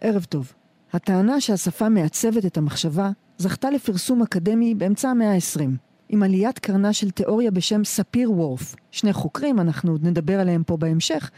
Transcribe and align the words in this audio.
ערב 0.00 0.24
טוב. 0.24 0.52
הטענה 0.92 1.40
שהשפה 1.40 1.88
מעצבת 1.88 2.46
את 2.46 2.56
המחשבה 2.56 3.10
זכתה 3.38 3.70
לפרסום 3.70 4.22
אקדמי 4.22 4.74
באמצע 4.74 5.08
המאה 5.08 5.32
ה-20, 5.34 5.62
עם 6.08 6.22
עליית 6.22 6.58
קרנה 6.58 6.92
של 6.92 7.10
תיאוריה 7.10 7.50
בשם 7.50 7.84
ספיר 7.84 8.32
וורף. 8.32 8.74
שני 8.90 9.12
חוקרים, 9.12 9.60
אנחנו 9.60 9.92
עוד 9.92 10.06
נדבר 10.06 10.40
עליהם 10.40 10.62
פה 10.62 10.76
בהמשך, 10.76 11.30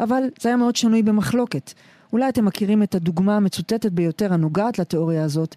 אבל 0.00 0.22
זה 0.40 0.48
היה 0.48 0.56
מאוד 0.56 0.76
שנוי 0.76 1.02
במחלוקת. 1.02 1.72
אולי 2.12 2.28
אתם 2.28 2.44
מכירים 2.44 2.82
את 2.82 2.94
הדוגמה 2.94 3.36
המצוטטת 3.36 3.92
ביותר 3.92 4.32
הנוגעת 4.32 4.78
לתיאוריה 4.78 5.24
הזאת, 5.24 5.54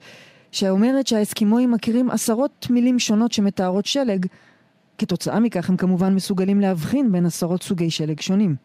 שאומרת 0.52 1.08
שהאסקימואים 1.08 1.72
מכירים 1.72 2.10
עשרות 2.10 2.68
מילים 2.70 3.00
שונות 3.00 3.32
שמתארות 3.32 3.86
שלג, 3.86 4.26
כתוצאה 4.98 5.40
מכך 5.40 5.70
הם 5.70 5.78
כמובן 5.78 6.16
מסוגלים 6.16 6.60
להבחין 6.60 7.12
בין 7.12 7.26
עשרות 7.26 7.64
סוגי 7.64 7.90
שלג 7.90 8.20
שונים. 8.22 8.56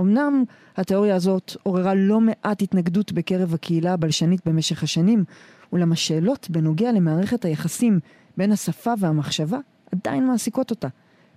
אמנם 0.00 0.44
התיאוריה 0.76 1.16
הזאת 1.16 1.56
עוררה 1.62 1.94
לא 1.94 2.20
מעט 2.20 2.62
התנגדות 2.62 3.12
בקרב 3.12 3.54
הקהילה 3.54 3.92
הבלשנית 3.92 4.40
במשך 4.46 4.82
השנים, 4.82 5.24
אולם 5.72 5.92
השאלות 5.92 6.50
בנוגע 6.50 6.92
למערכת 6.92 7.44
היחסים 7.44 8.00
בין 8.36 8.52
השפה 8.52 8.92
והמחשבה 8.98 9.58
עדיין 9.92 10.26
מעסיקות 10.26 10.70
אותה. 10.70 10.88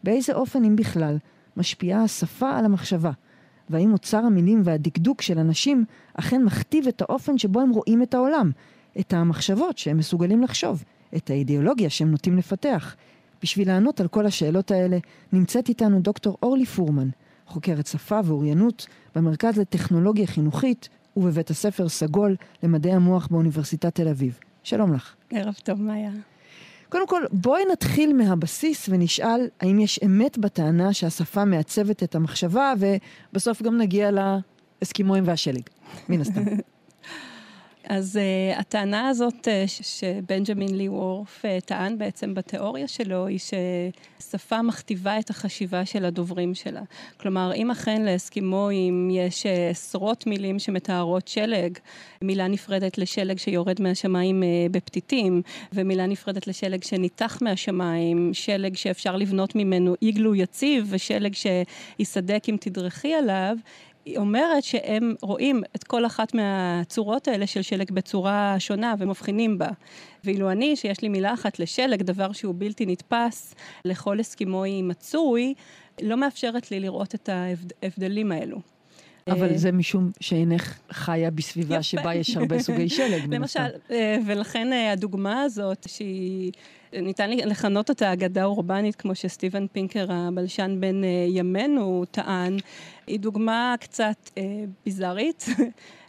באיזה 0.03 0.33
אופן, 0.33 0.63
אם 0.63 0.75
בכלל, 0.75 1.17
משפיעה 1.57 2.03
השפה 2.03 2.49
על 2.49 2.65
המחשבה? 2.65 3.11
והאם 3.69 3.93
אוצר 3.93 4.17
המילים 4.17 4.61
והדקדוק 4.63 5.21
של 5.21 5.39
אנשים 5.39 5.85
אכן 6.13 6.43
מכתיב 6.43 6.87
את 6.87 7.01
האופן 7.01 7.37
שבו 7.37 7.59
הם 7.59 7.69
רואים 7.69 8.03
את 8.03 8.13
העולם, 8.13 8.51
את 8.99 9.13
המחשבות 9.13 9.77
שהם 9.77 9.97
מסוגלים 9.97 10.41
לחשוב, 10.41 10.83
את 11.15 11.29
האידיאולוגיה 11.29 11.89
שהם 11.89 12.11
נוטים 12.11 12.37
לפתח? 12.37 12.95
בשביל 13.43 13.67
לענות 13.67 14.01
על 14.01 14.07
כל 14.07 14.25
השאלות 14.25 14.71
האלה 14.71 14.97
נמצאת 15.33 15.69
איתנו 15.69 16.01
דוקטור 16.01 16.37
אורלי 16.43 16.65
פורמן, 16.65 17.09
חוקרת 17.51 17.87
שפה 17.87 18.19
ואוריינות 18.25 18.87
במרכז 19.15 19.57
לטכנולוגיה 19.57 20.27
חינוכית 20.27 20.89
ובבית 21.17 21.49
הספר 21.49 21.89
סגול 21.89 22.35
למדעי 22.63 22.93
המוח 22.93 23.27
באוניברסיטת 23.27 23.95
תל 23.95 24.07
אביב. 24.07 24.39
שלום 24.63 24.93
לך. 24.93 25.15
ערב 25.29 25.53
טוב, 25.63 25.81
מאיה. 25.81 26.11
קודם 26.89 27.07
כל, 27.07 27.21
בואי 27.31 27.63
נתחיל 27.71 28.13
מהבסיס 28.13 28.89
ונשאל 28.89 29.47
האם 29.61 29.79
יש 29.79 29.99
אמת 30.05 30.37
בטענה 30.37 30.93
שהשפה 30.93 31.45
מעצבת 31.45 32.03
את 32.03 32.15
המחשבה, 32.15 32.73
ובסוף 33.31 33.61
גם 33.61 33.77
נגיע 33.77 34.09
לאסקימואים 34.81 35.23
והשלג, 35.27 35.63
מן 36.09 36.21
הסתם. 36.21 36.43
אז 37.89 38.19
uh, 38.19 38.59
הטענה 38.59 39.09
הזאת 39.09 39.47
uh, 39.47 39.83
שבנג'מין 39.83 40.77
לי 40.77 40.89
וורף 40.89 41.45
uh, 41.45 41.65
טען 41.65 41.97
בעצם 41.97 42.33
בתיאוריה 42.33 42.87
שלו 42.87 43.27
היא 43.27 43.39
ששפה 43.39 44.61
מכתיבה 44.61 45.19
את 45.19 45.29
החשיבה 45.29 45.85
של 45.85 46.05
הדוברים 46.05 46.55
שלה. 46.55 46.81
כלומר, 47.17 47.53
אם 47.55 47.71
אכן 47.71 48.05
לאסקימואים 48.05 49.09
יש 49.11 49.43
uh, 49.43 49.49
עשרות 49.71 50.27
מילים 50.27 50.59
שמתארות 50.59 51.27
שלג, 51.27 51.77
מילה 52.21 52.47
נפרדת 52.47 52.97
לשלג 52.97 53.37
שיורד 53.37 53.81
מהשמיים 53.81 54.43
uh, 54.43 54.71
בפתיתים, 54.71 55.41
ומילה 55.73 56.05
נפרדת 56.05 56.47
לשלג 56.47 56.83
שניתח 56.83 57.37
מהשמיים, 57.41 58.33
שלג 58.33 58.75
שאפשר 58.75 59.15
לבנות 59.15 59.55
ממנו 59.55 59.95
איגלו 60.01 60.35
יציב, 60.35 60.87
ושלג 60.89 61.33
שיסדק 61.33 62.43
אם 62.49 62.57
תדרכי 62.59 63.13
עליו, 63.13 63.57
היא 64.05 64.17
אומרת 64.17 64.63
שהם 64.63 65.15
רואים 65.21 65.63
את 65.75 65.83
כל 65.83 66.05
אחת 66.05 66.33
מהצורות 66.33 67.27
האלה 67.27 67.47
של 67.47 67.61
שלג 67.61 67.91
בצורה 67.91 68.55
שונה 68.59 68.95
ומבחינים 68.99 69.57
בה. 69.57 69.69
ואילו 70.23 70.51
אני, 70.51 70.75
שיש 70.75 71.01
לי 71.01 71.09
מילה 71.09 71.33
אחת 71.33 71.59
לשלג, 71.59 72.01
דבר 72.01 72.31
שהוא 72.31 72.55
בלתי 72.57 72.85
נתפס 72.85 73.55
לכל 73.85 74.21
אסקימואי 74.21 74.81
מצוי, 74.81 75.53
לא 76.01 76.17
מאפשרת 76.17 76.71
לי 76.71 76.79
לראות 76.79 77.15
את 77.15 77.29
ההבדלים 77.29 78.31
האלו. 78.31 78.61
אבל 79.27 79.49
אה, 79.49 79.57
זה 79.57 79.71
משום 79.71 80.11
שאינך 80.19 80.79
חיה 80.91 81.31
בסביבה 81.31 81.83
שבה 81.83 82.15
יש 82.15 82.37
הרבה 82.37 82.59
סוגי 82.59 82.89
שלג. 82.89 83.21
למשל, 83.35 83.59
אה, 83.91 84.17
ולכן 84.25 84.73
אה, 84.73 84.91
הדוגמה 84.91 85.41
הזאת, 85.41 85.89
שהיא... 85.89 86.51
ניתן 86.93 87.29
לכנות 87.29 87.89
אותה 87.89 88.13
אגדה 88.13 88.43
אורבנית, 88.43 88.95
כמו 88.95 89.15
שסטיבן 89.15 89.67
פינקר, 89.67 90.05
הבלשן 90.09 90.77
בן 90.79 91.01
ימינו, 91.27 92.05
טען, 92.11 92.57
היא 93.07 93.19
דוגמה 93.19 93.75
קצת 93.79 94.29
אה, 94.37 94.43
ביזארית. 94.85 95.45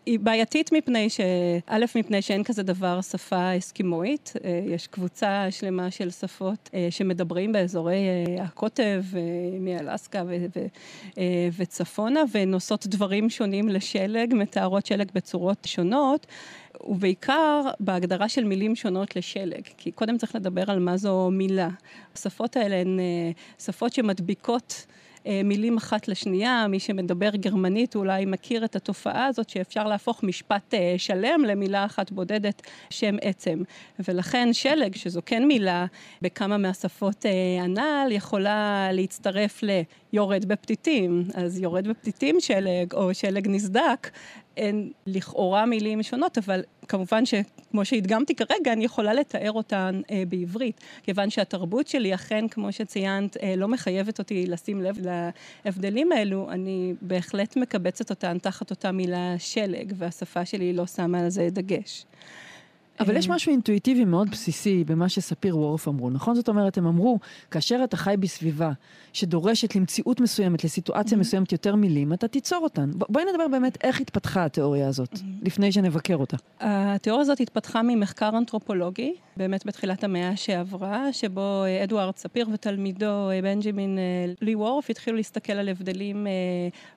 היא 0.06 0.18
בעייתית 0.18 0.72
מפני 0.72 1.10
ש... 1.10 1.20
א', 1.66 1.84
מפני 1.96 2.22
שאין 2.22 2.44
כזה 2.44 2.62
דבר 2.62 3.00
שפה 3.00 3.58
אסקימואית. 3.58 4.32
אה, 4.44 4.60
יש 4.66 4.86
קבוצה 4.86 5.46
שלמה 5.50 5.90
של 5.90 6.10
שפות 6.10 6.70
אה, 6.74 6.86
שמדברים 6.90 7.52
באזורי 7.52 7.98
אה, 7.98 8.44
הקוטב, 8.44 9.02
מאלסקה 9.60 10.22
ו... 10.26 10.46
ו... 10.56 10.66
וצפונה, 11.56 12.20
ונושאות 12.32 12.86
דברים 12.86 13.30
שונים 13.30 13.68
לשלג, 13.68 14.34
מתארות 14.34 14.86
שלג 14.86 15.10
בצורות 15.14 15.58
שונות. 15.66 16.26
ובעיקר 16.84 17.62
בהגדרה 17.80 18.28
של 18.28 18.44
מילים 18.44 18.76
שונות 18.76 19.16
לשלג, 19.16 19.62
כי 19.76 19.92
קודם 19.92 20.18
צריך 20.18 20.34
לדבר 20.34 20.70
על 20.70 20.78
מה 20.78 20.96
זו 20.96 21.30
מילה. 21.32 21.68
השפות 22.14 22.56
האלה 22.56 22.76
הן 22.76 22.98
שפות 23.58 23.92
שמדביקות 23.92 24.86
אה, 25.26 25.40
מילים 25.44 25.76
אחת 25.76 26.08
לשנייה, 26.08 26.66
מי 26.68 26.80
שמדבר 26.80 27.30
גרמנית 27.36 27.96
אולי 27.96 28.24
מכיר 28.24 28.64
את 28.64 28.76
התופעה 28.76 29.26
הזאת 29.26 29.48
שאפשר 29.48 29.84
להפוך 29.84 30.22
משפט 30.22 30.74
אה, 30.74 30.94
שלם 30.96 31.44
למילה 31.46 31.84
אחת 31.84 32.10
בודדת, 32.10 32.62
שם 32.90 33.16
עצם. 33.20 33.62
ולכן 34.08 34.52
שלג, 34.52 34.96
שזו 34.96 35.20
כן 35.26 35.46
מילה 35.46 35.86
בכמה 36.22 36.56
מהשפות 36.56 37.26
אה, 37.26 37.62
הנ"ל, 37.64 38.08
יכולה 38.10 38.88
להצטרף 38.92 39.60
ליורד 39.62 40.44
בפתיתים. 40.44 41.24
אז 41.34 41.58
יורד 41.58 41.88
בפתיתים 41.88 42.40
שלג, 42.40 42.94
או 42.94 43.14
שלג 43.14 43.48
נסדק, 43.48 44.10
הן 44.56 44.90
לכאורה 45.06 45.66
מילים 45.66 46.02
שונות, 46.02 46.38
אבל 46.38 46.62
כמובן 46.88 47.26
שכמו 47.26 47.84
שהדגמתי 47.84 48.34
כרגע, 48.34 48.72
אני 48.72 48.84
יכולה 48.84 49.14
לתאר 49.14 49.52
אותן 49.52 50.00
אה, 50.10 50.22
בעברית, 50.28 50.80
כיוון 51.02 51.30
שהתרבות 51.30 51.86
שלי 51.86 52.14
אכן, 52.14 52.48
כמו 52.48 52.72
שציינת, 52.72 53.36
אה, 53.36 53.56
לא 53.56 53.68
מחייבת 53.68 54.18
אותי 54.18 54.46
לשים 54.46 54.82
לב 54.82 54.96
להבדלים 55.64 56.12
האלו, 56.12 56.50
אני 56.50 56.94
בהחלט 57.02 57.56
מקבצת 57.56 58.10
אותן 58.10 58.38
תחת 58.38 58.70
אותה 58.70 58.92
מילה 58.92 59.34
שלג, 59.38 59.92
והשפה 59.96 60.44
שלי 60.44 60.72
לא 60.72 60.86
שמה 60.86 61.20
על 61.20 61.28
זה 61.28 61.48
דגש. 61.50 62.04
אבל 63.00 63.16
יש 63.16 63.28
משהו 63.28 63.50
אינטואיטיבי 63.50 64.04
מאוד 64.04 64.30
בסיסי 64.30 64.84
במה 64.84 65.08
שספיר 65.08 65.58
וורף 65.58 65.88
אמרו, 65.88 66.10
נכון? 66.10 66.34
זאת 66.34 66.48
אומרת, 66.48 66.78
הם 66.78 66.86
אמרו, 66.86 67.18
כאשר 67.50 67.80
אתה 67.84 67.96
חי 67.96 68.14
בסביבה 68.18 68.72
שדורשת 69.12 69.76
למציאות 69.76 70.20
מסוימת, 70.20 70.64
לסיטואציה 70.64 71.18
מסוימת 71.18 71.52
יותר 71.52 71.74
מילים, 71.74 72.12
אתה 72.12 72.28
תיצור 72.28 72.58
אותן. 72.62 72.90
בואי 72.94 73.24
נדבר 73.32 73.48
באמת 73.48 73.78
איך 73.84 74.00
התפתחה 74.00 74.44
התיאוריה 74.44 74.88
הזאת, 74.88 75.18
לפני 75.42 75.72
שנבקר 75.72 76.16
אותה. 76.16 76.36
התיאוריה 76.60 77.22
הזאת 77.22 77.40
התפתחה 77.40 77.82
ממחקר 77.82 78.30
אנתרופולוגי, 78.38 79.14
באמת 79.36 79.66
בתחילת 79.66 80.04
המאה 80.04 80.36
שעברה, 80.36 81.12
שבו 81.12 81.64
אדוארד 81.84 82.16
ספיר 82.16 82.48
ותלמידו 82.52 83.28
בנג'מין 83.42 83.98
לי 84.40 84.54
וורף 84.54 84.90
התחילו 84.90 85.16
להסתכל 85.16 85.52
על 85.52 85.68
הבדלים 85.68 86.26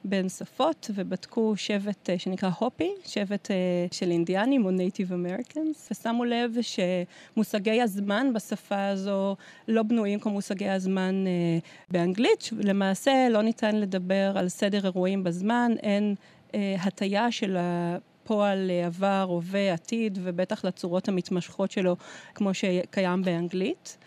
בין 0.03 0.29
שפות, 0.29 0.91
ובדקו 0.95 1.53
שבט 1.57 2.09
שנקרא 2.17 2.49
הופי, 2.59 2.89
שבט 3.05 3.51
של 3.91 4.11
אינדיאנים 4.11 4.65
או 4.65 4.71
נייטיב 4.71 5.13
אמריקנס. 5.13 5.84
ושמו 5.91 6.25
לב 6.25 6.57
שמושגי 6.61 7.81
הזמן 7.81 8.33
בשפה 8.33 8.87
הזו 8.87 9.35
לא 9.67 9.83
בנויים 9.83 10.19
כמו 10.19 10.31
מושגי 10.31 10.69
הזמן 10.69 11.27
אה, 11.27 11.31
באנגלית. 11.91 12.49
למעשה 12.59 13.27
לא 13.29 13.41
ניתן 13.41 13.75
לדבר 13.75 14.33
על 14.35 14.49
סדר 14.49 14.85
אירועים 14.85 15.23
בזמן, 15.23 15.71
אין 15.83 16.15
אה, 16.55 16.75
הטיה 16.81 17.31
של 17.31 17.57
ה... 17.57 17.97
פועל 18.25 18.71
עבר, 18.85 19.25
הווה, 19.29 19.73
עתיד, 19.73 20.19
ובטח 20.21 20.65
לצורות 20.65 21.07
המתמשכות 21.07 21.71
שלו, 21.71 21.95
כמו 22.35 22.53
שקיים 22.53 23.21
באנגלית. 23.21 23.97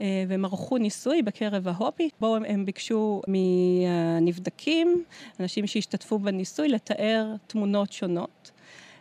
אה, 0.00 0.24
והם 0.28 0.44
ערכו 0.44 0.78
ניסוי 0.78 1.22
בקרב 1.22 1.68
ההופי, 1.68 2.08
בו 2.20 2.36
הם, 2.36 2.44
הם 2.44 2.64
ביקשו 2.64 3.22
מהנבדקים, 3.28 5.04
אנשים 5.40 5.66
שהשתתפו 5.66 6.18
בניסוי, 6.18 6.68
לתאר 6.68 7.34
תמונות 7.46 7.92
שונות. 7.92 8.50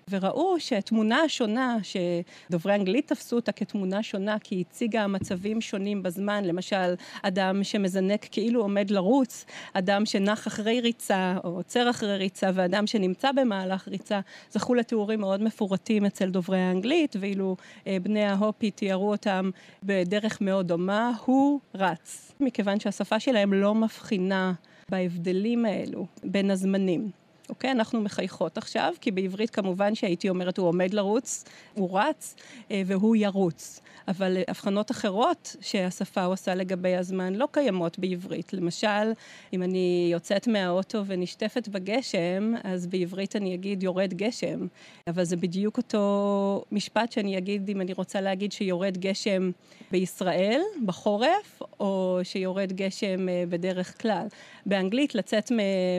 וראו 0.10 0.60
שתמונה 0.60 1.30
שונה, 1.30 1.78
שדוברי 1.84 2.76
אנגלית 2.76 3.08
תפסו 3.08 3.36
אותה 3.36 3.52
כתמונה 3.52 4.04
שונה, 4.04 4.40
כי 4.40 4.56
היא 4.56 4.66
הציגה 4.70 5.08
מצבים 5.08 5.62
שונים 5.62 6.04
בזמן, 6.04 6.46
למשל, 6.46 6.96
אדם 7.22 7.64
שמזנק 7.64 8.28
כאילו 8.32 8.62
עומד 8.62 8.92
לרוץ, 8.92 9.46
אדם 9.74 10.06
שנח 10.06 10.48
אחרי 10.48 10.82
ריצה, 10.82 11.38
או 11.44 11.50
עוצר 11.50 11.90
אחרי 11.90 12.18
ריצה, 12.18 12.50
ואדם 12.54 12.88
שנמצא 12.88 13.32
במהלך 13.32 13.88
ריצה, 13.88 14.20
זכו 14.52 14.74
לתיאורים 14.74 15.20
מאוד 15.20 15.44
מפורטים 15.44 16.06
אצל 16.06 16.30
דוברי 16.30 16.60
האנגלית, 16.60 17.16
ואילו 17.20 17.56
אה, 17.88 17.98
בני 18.04 18.26
ההופי 18.26 18.72
תיארו 18.72 19.12
אותם 19.12 19.50
בדרך 19.84 20.42
מאוד 20.42 20.68
דומה, 20.68 21.12
הוא 21.26 21.60
רץ. 21.76 22.32
מכיוון 22.40 22.80
שהשפה 22.80 23.20
שלהם 23.20 23.54
לא 23.54 23.76
מבחינה 23.76 24.54
בהבדלים 24.90 25.66
האלו 25.66 26.06
בין 26.24 26.52
הזמנים. 26.52 27.27
אוקיי? 27.50 27.72
אנחנו 27.72 28.02
מחייכות 28.02 28.58
עכשיו, 28.58 28.94
כי 29.02 29.12
בעברית 29.12 29.50
כמובן 29.50 29.96
שהייתי 29.96 30.30
אומרת 30.30 30.58
הוא 30.58 30.68
עומד 30.68 30.94
לרוץ, 30.94 31.46
הוא 31.74 32.00
רץ 32.00 32.36
והוא 32.72 33.16
ירוץ. 33.16 33.82
אבל 34.08 34.38
הבחנות 34.48 34.92
אחרות 34.92 35.56
שהשפה 35.62 36.24
עושה 36.24 36.56
לגבי 36.56 36.96
הזמן 36.96 37.36
לא 37.36 37.48
קיימות 37.52 38.00
בעברית. 38.00 38.54
למשל, 38.54 39.12
אם 39.54 39.64
אני 39.64 40.10
יוצאת 40.12 40.48
מהאוטו 40.48 41.06
ונשטפת 41.06 41.68
בגשם, 41.68 42.54
אז 42.64 42.88
בעברית 42.88 43.36
אני 43.36 43.56
אגיד 43.56 43.84
יורד 43.84 44.14
גשם. 44.14 44.68
אבל 45.08 45.24
זה 45.24 45.36
בדיוק 45.36 45.78
אותו 45.78 46.64
משפט 46.72 47.12
שאני 47.12 47.38
אגיד 47.38 47.70
אם 47.70 47.82
אני 47.82 47.94
רוצה 47.94 48.22
להגיד 48.22 48.52
שיורד 48.52 48.98
גשם 48.98 49.52
בישראל, 49.92 50.62
בחורף, 50.86 51.62
או 51.80 52.20
שיורד 52.24 52.74
גשם 52.74 53.30
אה, 53.30 53.44
בדרך 53.50 54.02
כלל. 54.02 54.28
באנגלית 54.66 55.16
לצאת 55.16 55.52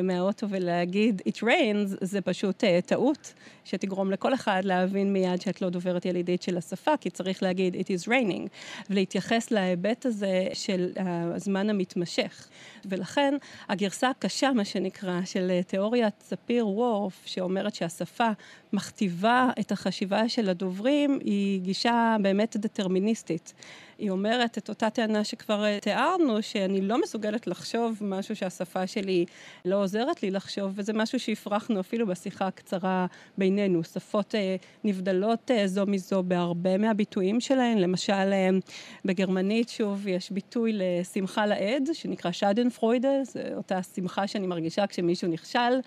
מהאוטו 0.02 0.46
ולהגיד 0.50 1.22
it 1.28 1.38
rains 1.43 1.96
זה 2.00 2.20
פשוט 2.20 2.64
uh, 2.64 2.67
טעות 2.87 3.35
שתגרום 3.64 4.11
לכל 4.11 4.35
אחד 4.35 4.61
להבין 4.64 5.12
מיד 5.12 5.40
שאת 5.40 5.62
לא 5.62 5.69
דוברת 5.70 6.05
ילידית 6.05 6.43
של 6.43 6.56
השפה, 6.56 6.96
כי 6.96 7.11
צריך 7.11 7.43
להגיד 7.43 7.75
it 7.76 7.79
is 7.79 8.08
raining, 8.08 8.49
ולהתייחס 8.90 9.50
להיבט 9.50 10.06
הזה 10.06 10.46
של 10.52 10.93
הזמן 11.35 11.70
המתמשך. 11.70 12.49
ולכן 12.85 13.35
הגרסה 13.69 14.11
הקשה, 14.11 14.52
מה 14.52 14.64
שנקרא, 14.64 15.20
של 15.25 15.50
אה, 15.50 15.62
תיאוריית 15.62 16.14
ספיר 16.20 16.69
וורף, 16.69 17.23
שאומרת 17.25 17.75
שהשפה 17.75 18.29
מכתיבה 18.73 19.50
את 19.61 19.73
החשיבה 19.73 20.29
של 20.29 20.49
הדוברים, 20.49 21.19
היא 21.25 21.61
גישה 21.61 22.17
באמת 22.23 22.56
דטרמיניסטית. 22.56 23.55
היא 23.98 24.10
אומרת 24.10 24.58
את 24.58 24.68
אותה 24.68 24.90
טענה 24.90 25.24
שכבר 25.24 25.64
אה, 25.64 25.78
תיארנו, 25.80 26.42
שאני 26.42 26.80
לא 26.80 27.00
מסוגלת 27.00 27.46
לחשוב 27.46 27.98
משהו 28.00 28.36
שהשפה 28.36 28.86
שלי 28.86 29.24
לא 29.64 29.82
עוזרת 29.82 30.22
לי 30.22 30.30
לחשוב, 30.30 30.72
וזה 30.74 30.92
משהו 30.92 31.20
שהפרחנו 31.20 31.80
אפילו 31.80 32.06
בשיחה 32.06 32.46
הקצרה 32.46 33.06
בינינו. 33.38 33.84
שפות 33.84 34.34
אה, 34.34 34.56
נבדלות 34.84 35.50
אה, 35.50 35.66
זו 35.66 35.86
מזו 35.86 36.22
בהרבה 36.22 36.78
מהביטויים 36.78 37.40
שלהן, 37.40 37.78
למשל 37.78 38.12
אה, 38.12 38.48
בגרמנית, 39.04 39.68
שוב, 39.68 40.08
יש 40.08 40.30
ביטוי 40.30 40.72
לשמחה 40.74 41.46
לאיד, 41.46 41.88
שנקרא 41.92 42.30
שדן 42.30 42.70
פרוידה, 42.70 43.24
זו 43.24 43.40
אותה 43.56 43.82
שמחה 43.82 44.26
שאני 44.26 44.46
מרגישה 44.46 44.86
כשמישהו 44.86 45.28
נכשל, 45.28 45.80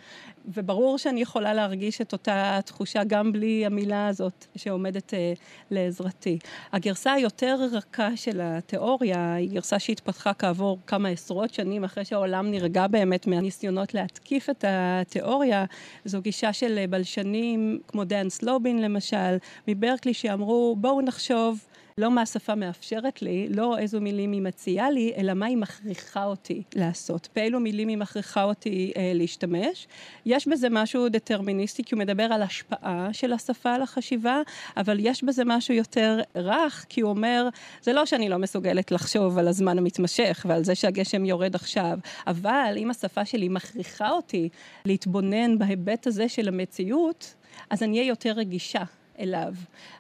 וברור 0.48 0.98
שאני 0.98 1.22
יכולה 1.22 1.54
להרגיש 1.54 2.02
את 2.02 2.14
אותה 2.14 2.60
תחושה 2.66 3.04
גם 3.04 3.32
בלי 3.32 3.66
המילה 3.66 4.08
הזאת 4.08 4.46
שעומדת 4.56 5.14
אה, 5.14 5.34
לעזרתי. 5.72 6.40
הגרסה 6.72 7.14
היותר 7.14 7.58
רכה 7.72 8.18
של 8.18 8.40
התיאוריה 8.44 9.34
היא 9.34 9.50
גרסה 9.50 9.80
שהתפתחה 9.80 10.34
כעבור 10.34 10.80
כמה 10.88 11.10
עשרות 11.10 11.54
שנים 11.54 11.84
אחרי 11.84 12.06
שהעולם 12.06 12.52
נרגע 12.52 12.88
באמת 12.88 13.28
מהניסיונות 13.28 13.94
להתקיף 13.94 14.50
את 14.50 14.66
התיאוריה. 14.68 15.66
זו 16.06 16.22
גישה 16.22 16.54
של 16.54 16.86
בלשנים 16.90 17.80
כמו 17.88 18.04
דן 18.04 18.30
סלובין 18.30 18.82
למשל, 18.82 19.38
מברקלי, 19.68 20.14
שאמרו 20.14 20.76
בואו 20.80 21.02
נחשוב 21.02 21.66
לא 21.98 22.12
מה 22.12 22.22
השפה 22.22 22.56
מאפשרת 22.56 23.22
לי, 23.22 23.48
לא 23.50 23.78
איזו 23.78 24.02
מילים 24.02 24.32
היא 24.32 24.42
מציעה 24.42 24.92
לי, 24.92 25.14
אלא 25.18 25.34
מה 25.34 25.46
היא 25.46 25.58
מכריחה 25.58 26.26
אותי 26.26 26.64
לעשות. 26.76 27.30
באילו 27.36 27.60
מילים 27.60 27.88
היא 27.88 27.98
מכריחה 27.98 28.44
אותי 28.44 28.92
אה, 28.98 29.12
להשתמש. 29.16 29.88
יש 30.26 30.48
בזה 30.48 30.68
משהו 30.72 31.10
דטרמיניסטי, 31.10 31.84
כי 31.84 31.96
הוא 31.96 32.00
מדבר 32.00 32.24
על 32.24 32.42
השפעה 32.42 33.10
של 33.12 33.34
השפה 33.34 33.74
על 33.74 33.82
החשיבה, 33.82 34.42
אבל 34.78 34.98
יש 35.00 35.24
בזה 35.24 35.44
משהו 35.46 35.74
יותר 35.74 36.20
רך, 36.36 36.86
כי 36.90 37.02
הוא 37.02 37.10
אומר, 37.10 37.50
זה 37.82 37.94
לא 37.94 38.06
שאני 38.06 38.30
לא 38.30 38.38
מסוגלת 38.38 38.92
לחשוב 38.92 39.38
על 39.38 39.48
הזמן 39.48 39.78
המתמשך 39.78 40.46
ועל 40.50 40.64
זה 40.64 40.76
שהגשם 40.76 41.26
יורד 41.26 41.56
עכשיו, 41.56 42.00
אבל 42.28 42.74
אם 42.78 42.92
השפה 42.92 43.26
שלי 43.26 43.50
מכריחה 43.50 44.10
אותי 44.10 44.50
להתבונן 44.86 45.58
בהיבט 45.58 46.08
הזה 46.08 46.30
של 46.30 46.48
המציאות, 46.48 47.34
אז 47.70 47.84
אני 47.84 47.98
אהיה 47.98 48.08
יותר 48.08 48.32
רגישה 48.32 48.84
אליו. 49.20 49.54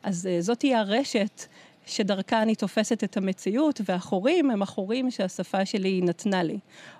אז 0.03 0.27
אה, 0.27 0.41
זאת 0.41 0.59
תהיה 0.59 0.79
הרשת 0.79 1.45
שדרכה 1.85 2.41
אני 2.41 2.55
תופסת 2.55 3.03
את 3.03 3.17
המציאות, 3.17 3.81
והחורים 3.85 4.51
הם 4.51 4.61
החורים 4.61 5.11
שהשפה 5.11 5.65
שלי 5.65 6.01
נתנה 6.03 6.43
לי. 6.43 6.59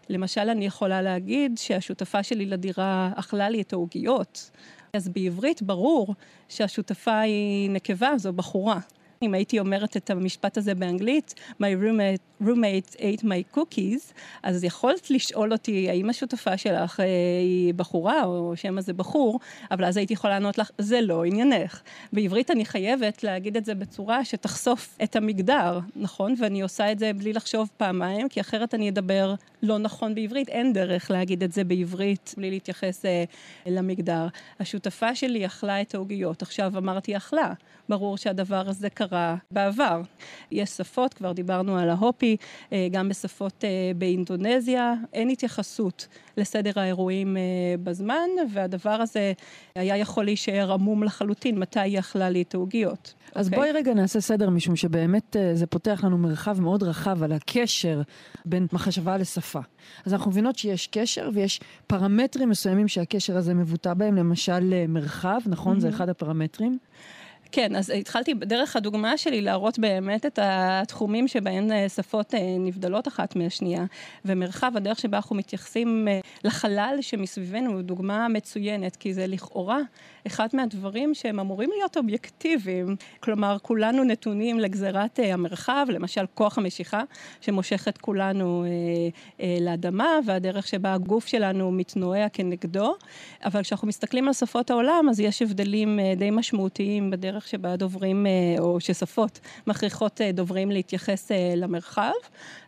למשל, 0.09 0.49
אני 0.49 0.65
יכולה 0.65 1.01
להגיד 1.01 1.57
שהשותפה 1.57 2.23
שלי 2.23 2.45
לדירה 2.45 3.11
אכלה 3.15 3.49
לי 3.49 3.61
את 3.61 3.73
העוגיות. 3.73 4.51
אז 4.93 5.09
בעברית 5.09 5.61
ברור 5.61 6.15
שהשותפה 6.49 7.19
היא 7.19 7.69
נקבה, 7.69 8.17
זו 8.17 8.33
בחורה. 8.33 8.79
אם 9.23 9.33
הייתי 9.33 9.59
אומרת 9.59 9.97
את 9.97 10.09
המשפט 10.09 10.57
הזה 10.57 10.75
באנגלית, 10.75 11.33
My 11.61 11.83
roommate, 11.83 12.45
roommate 12.47 12.95
ate 12.95 13.23
my 13.23 13.57
cookies, 13.57 14.13
אז 14.43 14.63
יכולת 14.63 15.11
לשאול 15.11 15.51
אותי, 15.51 15.89
האם 15.89 16.09
השותפה 16.09 16.57
שלך 16.57 16.99
אה, 16.99 17.05
היא 17.41 17.73
בחורה, 17.73 18.23
או 18.23 18.53
שמא 18.55 18.81
זה 18.81 18.93
בחור, 18.93 19.39
אבל 19.71 19.85
אז 19.85 19.97
הייתי 19.97 20.13
יכולה 20.13 20.33
לענות 20.33 20.57
לך, 20.57 20.69
זה 20.77 21.01
לא 21.01 21.23
עניינך. 21.25 21.81
בעברית 22.13 22.51
אני 22.51 22.65
חייבת 22.65 23.23
להגיד 23.23 23.57
את 23.57 23.65
זה 23.65 23.75
בצורה 23.75 24.25
שתחשוף 24.25 24.97
את 25.03 25.15
המגדר, 25.15 25.79
נכון? 25.95 26.35
ואני 26.39 26.61
עושה 26.61 26.91
את 26.91 26.99
זה 26.99 27.13
בלי 27.13 27.33
לחשוב 27.33 27.69
פעמיים, 27.77 28.29
כי 28.29 28.41
אחרת 28.41 28.73
אני 28.73 28.89
אדבר 28.89 29.35
לא 29.63 29.77
נכון 29.77 30.15
בעברית. 30.15 30.49
אין 30.49 30.73
דרך 30.73 31.11
להגיד 31.11 31.43
את 31.43 31.51
זה 31.51 31.63
בעברית 31.63 32.35
בלי 32.37 32.49
להתייחס 32.49 33.05
אה, 33.05 33.23
למגדר. 33.65 34.27
השותפה 34.59 35.15
שלי 35.15 35.45
אכלה 35.45 35.81
את 35.81 35.95
העוגיות. 35.95 36.41
עכשיו 36.41 36.77
אמרתי 36.77 37.17
אכלה. 37.17 37.53
ברור 37.89 38.17
שהדבר 38.17 38.69
הזה 38.69 38.89
קרה 38.89 39.10
בעבר. 39.51 40.01
יש 40.51 40.69
שפות, 40.69 41.13
כבר 41.13 41.31
דיברנו 41.31 41.77
על 41.77 41.89
ההופי, 41.89 42.37
אה, 42.73 42.87
גם 42.91 43.09
בשפות 43.09 43.63
אה, 43.63 43.69
באינדונזיה, 43.95 44.93
אין 45.13 45.29
התייחסות 45.29 46.07
לסדר 46.37 46.71
האירועים 46.75 47.37
אה, 47.37 47.41
בזמן, 47.83 48.29
והדבר 48.53 48.89
הזה 49.01 49.33
היה 49.75 49.97
יכול 49.97 50.25
להישאר 50.25 50.71
עמום 50.73 51.03
לחלוטין, 51.03 51.59
מתי 51.59 51.79
היא 51.79 51.99
אכלה 51.99 52.29
לי 52.29 52.41
את 52.41 52.53
העוגיות. 52.53 53.13
אז 53.35 53.47
okay. 53.47 53.49
אוקיי? 53.49 53.59
בואי 53.59 53.71
רגע 53.71 53.93
נעשה 53.93 54.21
סדר, 54.21 54.49
משום 54.49 54.75
שבאמת 54.75 55.35
זה 55.53 55.67
פותח 55.67 56.01
לנו 56.03 56.17
מרחב 56.17 56.61
מאוד 56.61 56.83
רחב 56.83 57.23
על 57.23 57.31
הקשר 57.31 58.01
בין 58.45 58.67
מחשבה 58.73 59.17
לשפה. 59.17 59.59
אז 60.05 60.13
אנחנו 60.13 60.31
מבינות 60.31 60.57
שיש 60.57 60.87
קשר 60.87 61.29
ויש 61.33 61.59
פרמטרים 61.87 62.49
מסוימים 62.49 62.87
שהקשר 62.87 63.37
הזה 63.37 63.53
מבוטא 63.53 63.93
בהם, 63.93 64.15
למשל 64.15 64.85
מרחב, 64.87 65.39
נכון? 65.45 65.77
Mm-hmm. 65.77 65.79
זה 65.79 65.89
אחד 65.89 66.09
הפרמטרים. 66.09 66.77
כן, 67.51 67.75
אז 67.75 67.89
התחלתי 67.89 68.33
דרך 68.33 68.75
הדוגמה 68.75 69.17
שלי 69.17 69.41
להראות 69.41 69.79
באמת 69.79 70.25
את 70.25 70.39
התחומים 70.41 71.27
שבהם 71.27 71.71
אה, 71.71 71.89
שפות 71.89 72.35
אה, 72.35 72.39
נבדלות 72.59 73.07
אחת 73.07 73.35
מהשנייה, 73.35 73.85
ומרחב, 74.25 74.71
הדרך 74.75 74.99
שבה 74.99 75.17
אנחנו 75.17 75.35
מתייחסים 75.35 76.07
אה, 76.07 76.19
לחלל 76.43 76.97
שמסביבנו, 77.01 77.71
הוא 77.71 77.81
דוגמה 77.81 78.27
מצוינת, 78.27 78.95
כי 78.95 79.13
זה 79.13 79.27
לכאורה 79.27 79.79
אחד 80.27 80.47
מהדברים 80.53 81.13
שהם 81.13 81.39
אמורים 81.39 81.69
להיות 81.77 81.97
אובייקטיביים. 81.97 82.95
כלומר, 83.19 83.57
כולנו 83.61 84.03
נתונים 84.03 84.59
לגזירת 84.59 85.19
המרחב, 85.23 85.85
למשל 85.89 86.25
כוח 86.33 86.57
המשיכה, 86.57 87.01
שמושך 87.41 87.87
את 87.87 87.97
כולנו 87.97 88.65
לאדמה, 89.61 90.19
והדרך 90.25 90.67
שבה 90.67 90.93
הגוף 90.93 91.27
שלנו 91.27 91.71
מתנועע 91.71 92.29
כנגדו, 92.29 92.95
אבל 93.45 93.61
כשאנחנו 93.61 93.87
מסתכלים 93.87 94.27
על 94.27 94.33
שפות 94.33 94.71
העולם, 94.71 95.05
אז 95.09 95.19
יש 95.19 95.41
הבדלים 95.41 95.99
די 96.17 96.29
משמעותיים 96.31 97.09
בדרך 97.09 97.40
הדרך 97.41 97.47
שבה 97.47 97.75
דוברים, 97.75 98.25
אה, 98.25 98.31
או 98.59 98.79
ששפות 98.79 99.39
מכריחות 99.67 100.21
אה, 100.21 100.31
דוברים 100.31 100.71
להתייחס 100.71 101.31
אה, 101.31 101.53
למרחב. 101.55 102.11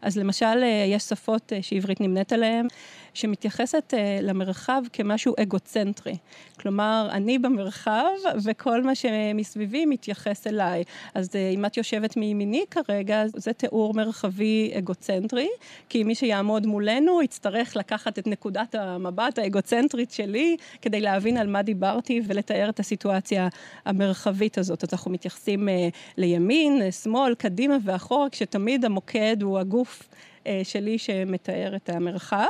אז 0.01 0.17
למשל, 0.17 0.63
יש 0.87 1.03
שפות 1.03 1.51
שעברית 1.61 2.01
נמנית 2.01 2.33
עליהן. 2.33 2.67
שמתייחסת 3.13 3.93
uh, 3.93 4.21
למרחב 4.21 4.81
כמשהו 4.93 5.33
אגוצנטרי. 5.39 6.17
כלומר, 6.59 7.07
אני 7.11 7.39
במרחב 7.39 8.03
וכל 8.43 8.83
מה 8.83 8.95
שמסביבי 8.95 9.85
מתייחס 9.85 10.47
אליי. 10.47 10.83
אז 11.13 11.29
uh, 11.29 11.55
אם 11.55 11.65
את 11.65 11.77
יושבת 11.77 12.17
מימיני 12.17 12.65
כרגע, 12.71 13.23
זה 13.35 13.53
תיאור 13.53 13.93
מרחבי 13.93 14.71
אגוצנטרי, 14.77 15.49
כי 15.89 16.03
מי 16.03 16.15
שיעמוד 16.15 16.65
מולנו 16.65 17.21
יצטרך 17.21 17.75
לקחת 17.75 18.19
את 18.19 18.27
נקודת 18.27 18.75
המבט 18.75 19.39
האגוצנטרית 19.39 20.11
שלי 20.11 20.57
כדי 20.81 21.01
להבין 21.01 21.37
על 21.37 21.47
מה 21.47 21.61
דיברתי 21.61 22.21
ולתאר 22.27 22.69
את 22.69 22.79
הסיטואציה 22.79 23.47
המרחבית 23.85 24.57
הזאת. 24.57 24.83
אז 24.83 24.89
אנחנו 24.93 25.11
מתייחסים 25.11 25.67
uh, 25.67 25.71
לימין, 26.17 26.91
שמאל, 26.91 27.35
קדימה 27.35 27.77
ואחורה, 27.83 28.29
כשתמיד 28.29 28.85
המוקד 28.85 29.37
הוא 29.41 29.59
הגוף. 29.59 30.03
אה, 30.47 30.61
שלי 30.63 30.97
שמתאר 30.97 31.75
את 31.75 31.89
המרחב, 31.89 32.47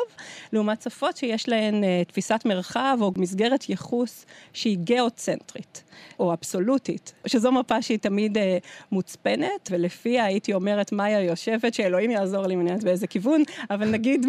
לעומת 0.54 0.82
שפות 0.82 1.18
שיש 1.18 1.50
להן 1.50 1.84
אה, 1.84 2.02
תפיסת 2.08 2.42
מרחב 2.46 2.98
או 3.02 3.12
מסגרת 3.18 3.70
ייחוס 3.70 4.26
שהיא 4.54 4.78
גיאוצנטרית. 4.78 5.84
או 6.20 6.34
אבסולוטית, 6.34 7.14
שזו 7.26 7.52
מפה 7.52 7.82
שהיא 7.82 8.00
תמיד 8.00 8.38
אה, 8.38 8.58
מוצפנת, 8.92 9.70
ולפיה 9.72 10.26
הייתי 10.26 10.54
אומרת 10.54 10.92
מאיה 10.92 11.22
יושבת, 11.22 11.74
שאלוהים 11.74 12.12
יעזור 12.12 12.48
לי 12.48 12.56
אני 12.56 12.64
יודעת 12.64 12.84
באיזה 12.84 13.08
כיוון, 13.08 13.44
אבל 13.70 13.90
נגיד 13.90 14.26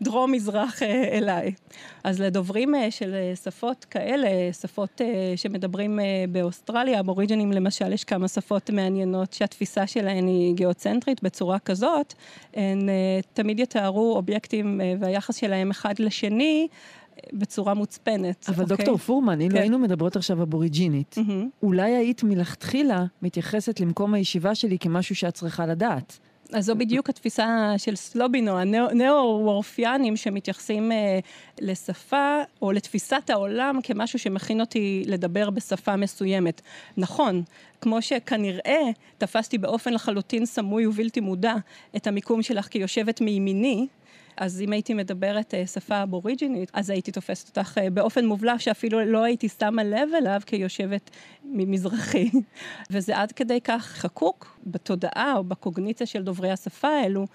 מדרום-מזרח 0.00 0.82
אליי. 1.12 1.52
אז 2.04 2.20
לדוברים 2.20 2.74
של 2.90 3.14
שפות 3.44 3.84
כאלה, 3.84 4.28
שפות 4.52 5.00
שמדברים 5.36 5.98
באוסטרליה, 6.28 7.00
אבוריג'נים 7.00 7.52
למשל, 7.52 7.92
יש 7.92 8.04
כמה 8.04 8.28
שפות 8.28 8.70
מעניינות 8.70 9.32
שהתפיסה 9.32 9.86
שלהן 9.86 10.26
היא 10.26 10.54
גיאוצנטרית 10.54 11.22
בצורה 11.22 11.58
כזאת, 11.58 12.14
הן 12.70 12.88
אה, 12.88 13.20
תמיד 13.32 13.60
יתארו 13.60 14.16
אובייקטים 14.16 14.80
אה, 14.80 14.94
והיחס 15.00 15.36
שלהם 15.36 15.70
אחד 15.70 15.98
לשני 15.98 16.68
בצורה 17.32 17.74
מוצפנת. 17.74 18.46
אבל 18.48 18.64
okay? 18.64 18.68
דוקטור 18.68 18.96
פורמן, 18.96 19.40
אילו 19.40 19.54
כן. 19.54 19.60
היינו 19.60 19.78
מדברות 19.78 20.16
עכשיו 20.16 20.42
אבוריג'ינית, 20.42 21.16
mm-hmm. 21.18 21.62
אולי 21.62 21.90
היית 21.92 22.22
מלכתחילה 22.22 23.04
מתייחסת 23.22 23.80
למקום 23.80 24.14
הישיבה 24.14 24.54
שלי 24.54 24.78
כמשהו 24.78 25.14
שאת 25.14 25.34
צריכה 25.34 25.66
לדעת. 25.66 26.18
אז 26.52 26.64
זו 26.64 26.74
בדיוק 26.74 27.08
התפיסה 27.08 27.74
של 27.76 27.96
סלובינו, 27.96 28.58
הנאו-וורפיאנים 28.58 30.16
שמתייחסים 30.16 30.92
אה, 30.92 31.18
לשפה 31.60 32.38
או 32.62 32.72
לתפיסת 32.72 33.30
העולם 33.30 33.78
כמשהו 33.82 34.18
שמכין 34.18 34.60
אותי 34.60 35.02
לדבר 35.06 35.50
בשפה 35.50 35.96
מסוימת. 35.96 36.60
נכון, 36.96 37.42
כמו 37.80 38.02
שכנראה 38.02 38.80
תפסתי 39.18 39.58
באופן 39.58 39.92
לחלוטין 39.92 40.46
סמוי 40.46 40.86
ובלתי 40.86 41.20
מודע 41.20 41.54
את 41.96 42.06
המיקום 42.06 42.42
שלך 42.42 42.68
כיושבת 42.68 43.20
מימיני, 43.20 43.86
אז 44.36 44.60
אם 44.60 44.72
הייתי 44.72 44.94
מדברת 44.94 45.54
אה, 45.54 45.66
שפה 45.66 46.02
אבוריג'ינית, 46.02 46.70
אז 46.72 46.90
הייתי 46.90 47.12
תופסת 47.12 47.48
אותך 47.48 47.78
אה, 47.78 47.90
באופן 47.90 48.26
מובלע 48.26 48.58
שאפילו 48.58 49.04
לא 49.04 49.24
הייתי 49.24 49.48
שמה 49.48 49.84
לב 49.84 50.08
אליו 50.18 50.40
כיושבת 50.46 51.10
ממזרחי. 51.44 52.30
וזה 52.90 53.18
עד 53.18 53.32
כדי 53.32 53.60
כך 53.60 53.86
חקוק 53.86 54.58
בתודעה 54.66 55.34
או 55.36 55.44
בקוגניציה 55.44 56.06
של 56.06 56.22
דוברי 56.22 56.50
השפה 56.50 56.88
האלו. 56.88 57.26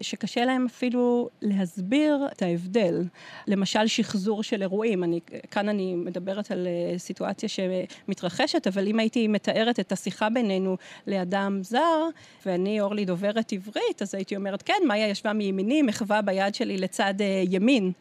שקשה 0.00 0.44
להם 0.44 0.66
אפילו 0.66 1.28
להסביר 1.42 2.28
את 2.32 2.42
ההבדל. 2.42 3.04
למשל, 3.46 3.86
שחזור 3.86 4.42
של 4.42 4.62
אירועים. 4.62 5.04
אני, 5.04 5.20
כאן 5.50 5.68
אני 5.68 5.94
מדברת 5.94 6.50
על 6.50 6.66
אה, 6.66 6.98
סיטואציה 6.98 7.48
שמתרחשת, 7.48 8.66
אבל 8.66 8.86
אם 8.86 8.98
הייתי 8.98 9.28
מתארת 9.28 9.80
את 9.80 9.92
השיחה 9.92 10.30
בינינו 10.30 10.76
לאדם 11.06 11.60
זר, 11.62 12.08
ואני, 12.46 12.80
אורלי, 12.80 13.04
דוברת 13.04 13.52
עברית, 13.52 14.02
אז 14.02 14.14
הייתי 14.14 14.36
אומרת, 14.36 14.62
כן, 14.62 14.82
מאיה 14.86 15.08
ישבה 15.08 15.32
מימיני, 15.32 15.82
מחווה 15.82 16.22
ביד 16.22 16.54
שלי 16.54 16.76
לצד 16.76 17.14
אה, 17.20 17.42
ימין. 17.48 17.92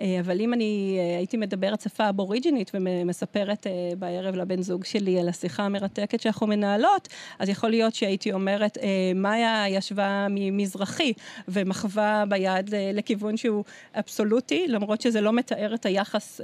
אה, 0.00 0.20
אבל 0.20 0.40
אם 0.40 0.54
אני 0.54 0.96
אה, 0.98 1.16
הייתי 1.16 1.36
מדברת 1.36 1.80
שפה 1.80 2.08
אבוריג'ינית 2.08 2.70
ומספרת 2.74 3.66
אה, 3.66 3.72
בערב 3.98 4.34
לבן 4.34 4.62
זוג 4.62 4.84
שלי 4.84 5.20
על 5.20 5.28
השיחה 5.28 5.62
המרתקת 5.62 6.20
שאנחנו 6.20 6.46
מנהלות, 6.46 7.08
אז 7.38 7.48
יכול 7.48 7.70
להיות 7.70 7.94
שהייתי 7.94 8.32
אומרת, 8.32 8.78
מאיה 9.14 9.64
ישבה 9.68 10.26
ממזרחי 10.30 11.12
ומחווה 11.48 12.24
ביד 12.28 12.70
לכיוון 12.94 13.36
שהוא 13.36 13.64
אבסולוטי, 13.94 14.66
למרות 14.68 15.00
שזה 15.00 15.20
לא 15.20 15.32
מתאר 15.32 15.74
את 15.74 15.86
היחס 15.86 16.40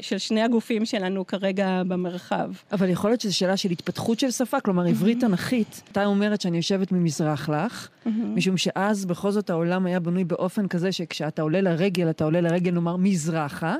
של 0.00 0.18
שני 0.18 0.42
הגופים 0.42 0.84
שלנו 0.84 1.26
כרגע 1.26 1.82
במרחב. 1.88 2.52
אבל 2.72 2.88
יכול 2.88 3.10
להיות 3.10 3.20
שזו 3.20 3.36
שאלה 3.36 3.56
של 3.56 3.70
התפתחות 3.70 4.20
של 4.20 4.30
שפה, 4.30 4.60
כלומר 4.60 4.86
עברית 4.86 5.20
תנכית, 5.20 5.82
אתה 5.92 6.06
אומרת 6.06 6.40
שאני 6.40 6.56
יושבת 6.56 6.92
ממזרח 6.92 7.48
לך, 7.48 7.88
משום 8.06 8.56
שאז 8.56 9.04
בכל 9.04 9.30
זאת 9.30 9.50
העולם 9.50 9.86
היה 9.86 10.00
בנוי 10.00 10.24
באופן 10.24 10.68
כזה 10.68 10.92
שכשאתה 10.92 11.42
עולה 11.42 11.60
לרגל, 11.60 12.10
אתה 12.10 12.24
עולה 12.24 12.40
לרגל 12.40 12.69
נאמר 12.70 12.96
מזרחה. 12.96 13.76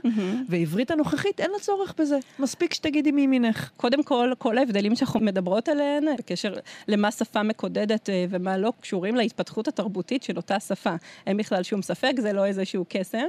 ועברית 0.48 0.90
הנוכחית 0.90 1.40
אין 1.40 1.50
לה 1.50 1.58
צורך 1.58 1.94
בזה. 1.98 2.18
מספיק 2.38 2.74
שתגידי 2.74 3.12
מימינך. 3.12 3.70
קודם 3.76 4.02
כל, 4.02 4.32
כל 4.38 4.58
ההבדלים 4.58 4.96
שאנחנו 4.96 5.20
מדברות 5.20 5.68
עליהן, 5.68 6.04
בקשר 6.18 6.54
למה 6.88 7.10
שפה 7.10 7.42
מקודדת 7.42 8.10
אה, 8.10 8.24
ומה 8.30 8.58
לא, 8.58 8.72
קשורים 8.80 9.16
להתפתחות 9.16 9.68
התרבותית 9.68 10.22
של 10.22 10.36
אותה 10.36 10.60
שפה. 10.60 10.94
אין 11.26 11.36
בכלל 11.36 11.62
שום 11.62 11.82
ספק, 11.82 12.12
זה 12.18 12.32
לא 12.32 12.46
איזשהו 12.46 12.84
קסם. 12.88 13.26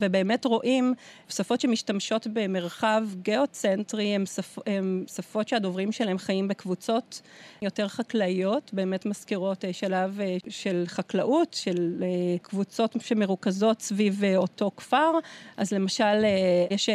ובאמת 0.00 0.44
רואים 0.44 0.94
שפות 1.28 1.60
שמשתמשות 1.60 2.26
במרחב 2.32 3.02
גיאוצנטרי, 3.22 4.14
הן 4.14 4.26
שפ, 4.26 4.58
שפות 5.06 5.48
שהדוברים 5.48 5.92
שלהם 5.92 6.18
חיים 6.18 6.48
בקבוצות 6.48 7.20
יותר 7.62 7.88
חקלאיות, 7.88 8.70
באמת 8.74 9.06
מזכירות 9.06 9.64
אה, 9.64 9.72
שלב 9.72 10.20
אה, 10.20 10.36
של 10.48 10.84
חקלאות, 10.86 11.54
של 11.54 12.02
אה, 12.02 12.38
קבוצות 12.42 12.96
שמרוכזות 13.00 13.80
סביב 13.80 14.22
אותו 14.36 14.70
כפר. 14.76 15.12
אז 15.56 15.72
למשל, 15.72 16.24
יש 16.70 16.88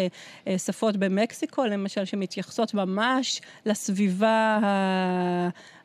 שפות 0.57 0.97
במקסיקו, 0.97 1.65
למשל, 1.65 2.05
שמתייחסות 2.05 2.73
ממש 2.73 3.41
לסביבה 3.65 4.59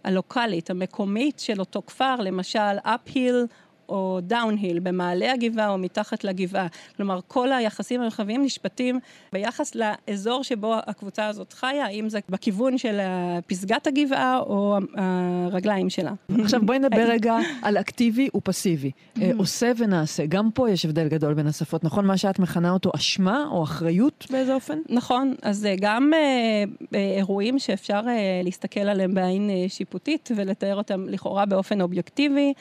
הלוקאלית, 0.05 0.71
המקומית 0.71 1.39
של 1.39 1.61
אותו 1.61 1.83
כפר, 1.87 2.17
למשל, 2.17 2.79
uphill 2.85 3.47
או 3.88 4.18
downhill, 4.23 4.79
במעלה 4.78 5.33
הגבעה 5.33 5.68
או 5.68 5.78
מתחת 5.78 6.25
לגבעה. 6.25 6.66
כלומר, 6.97 7.21
כל 7.28 7.52
היחסים 7.52 8.00
המרחביים 8.00 8.42
נשפטים 8.42 9.00
ביחס 9.33 9.75
לאזור 9.75 10.45
שבו 10.45 10.75
הקבוצה 10.87 11.26
הזאת 11.26 11.52
חיה, 11.52 11.85
האם 11.85 12.09
זה 12.09 12.18
בכיוון 12.28 12.78
של 12.78 13.00
פסגת 13.47 13.87
הגבעה 13.87 14.38
או 14.38 14.76
הרגליים 14.95 15.90
שלה. 15.90 16.12
עכשיו 16.45 16.61
בואי 16.62 16.78
נדבר 16.78 17.07
רגע 17.14 17.37
על 17.62 17.76
אקטיבי 17.76 18.28
ופסיבי. 18.35 18.90
אה, 19.23 19.30
עושה 19.38 19.73
ונעשה. 19.78 20.26
גם 20.26 20.50
פה 20.50 20.71
יש 20.71 20.85
הבדל 20.85 21.09
גדול 21.09 21.35
בין 21.35 21.47
השפות, 21.47 21.85
נכון? 21.85 22.07
מה 22.07 22.16
שאת 22.16 22.38
מכנה 22.38 22.71
אותו 22.71 22.90
אשמה 22.95 23.45
או 23.50 23.62
אחריות 23.62 24.26
באיזה 24.30 24.54
אופן? 24.54 24.78
נכון. 24.88 25.35
אז 25.42 25.66
אה, 25.66 25.75
גם 25.80 26.12
אה, 26.14 26.99
אירועים 26.99 27.59
שאפשר 27.59 28.00
להסתכל 28.45 28.80
עליהם 28.80 29.14
בעין 29.14 29.50
שיפוטית 29.68 30.30
ולתאר 30.37 30.76
אותם 30.76 31.04
לכאורה 31.09 31.47
באופן 31.47 31.80
אובייקטיבי, 31.80 32.52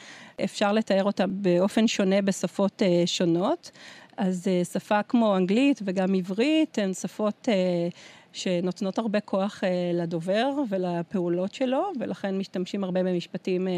אפשר 0.44 0.72
לתאר 0.72 1.04
אותם 1.04 1.17
אותה 1.20 1.32
באופן 1.32 1.86
שונה 1.86 2.22
בשפות 2.22 2.82
uh, 2.82 3.06
שונות. 3.06 3.70
אז 4.16 4.46
uh, 4.46 4.72
שפה 4.72 5.02
כמו 5.02 5.36
אנגלית 5.36 5.80
וגם 5.84 6.14
עברית 6.14 6.78
הן 6.78 6.92
שפות 6.94 7.48
uh, 7.48 7.94
שנותנות 8.32 8.98
הרבה 8.98 9.20
כוח 9.20 9.60
uh, 9.64 9.66
לדובר 9.94 10.50
ולפעולות 10.68 11.54
שלו, 11.54 11.92
ולכן 12.00 12.38
משתמשים 12.38 12.84
הרבה 12.84 13.02
במשפטים 13.02 13.66
uh, 13.66 13.70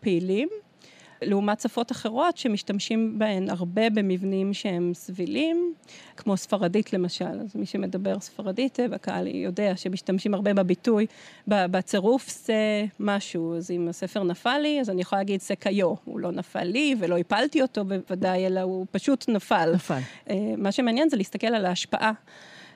פעילים. 0.00 0.48
לעומת 1.22 1.60
שפות 1.60 1.92
אחרות 1.92 2.36
שמשתמשים 2.36 3.18
בהן 3.18 3.50
הרבה 3.50 3.90
במבנים 3.90 4.54
שהם 4.54 4.94
סבילים, 4.94 5.74
כמו 6.16 6.36
ספרדית 6.36 6.92
למשל. 6.92 7.40
אז 7.40 7.56
מי 7.56 7.66
שמדבר 7.66 8.20
ספרדית 8.20 8.78
בקהל 8.90 9.26
יודע 9.26 9.76
שמשתמשים 9.76 10.34
הרבה 10.34 10.54
בביטוי, 10.54 11.06
בצירוף 11.48 12.28
זה 12.46 12.84
משהו. 13.00 13.56
אז 13.56 13.70
אם 13.70 13.88
הספר 13.88 14.22
נפל 14.22 14.58
לי, 14.58 14.80
אז 14.80 14.90
אני 14.90 15.00
יכולה 15.00 15.20
להגיד 15.20 15.40
זה 15.40 15.56
קיו. 15.56 15.94
הוא 16.04 16.20
לא 16.20 16.32
נפל 16.32 16.64
לי 16.64 16.94
ולא 16.98 17.18
הפלתי 17.18 17.62
אותו 17.62 17.84
בוודאי, 17.84 18.46
אלא 18.46 18.60
הוא 18.60 18.86
פשוט 18.90 19.28
נפל. 19.28 19.72
נפל. 19.74 19.98
אה, 20.30 20.36
מה 20.56 20.72
שמעניין 20.72 21.08
זה 21.08 21.16
להסתכל 21.16 21.46
על 21.46 21.66
ההשפעה. 21.66 22.12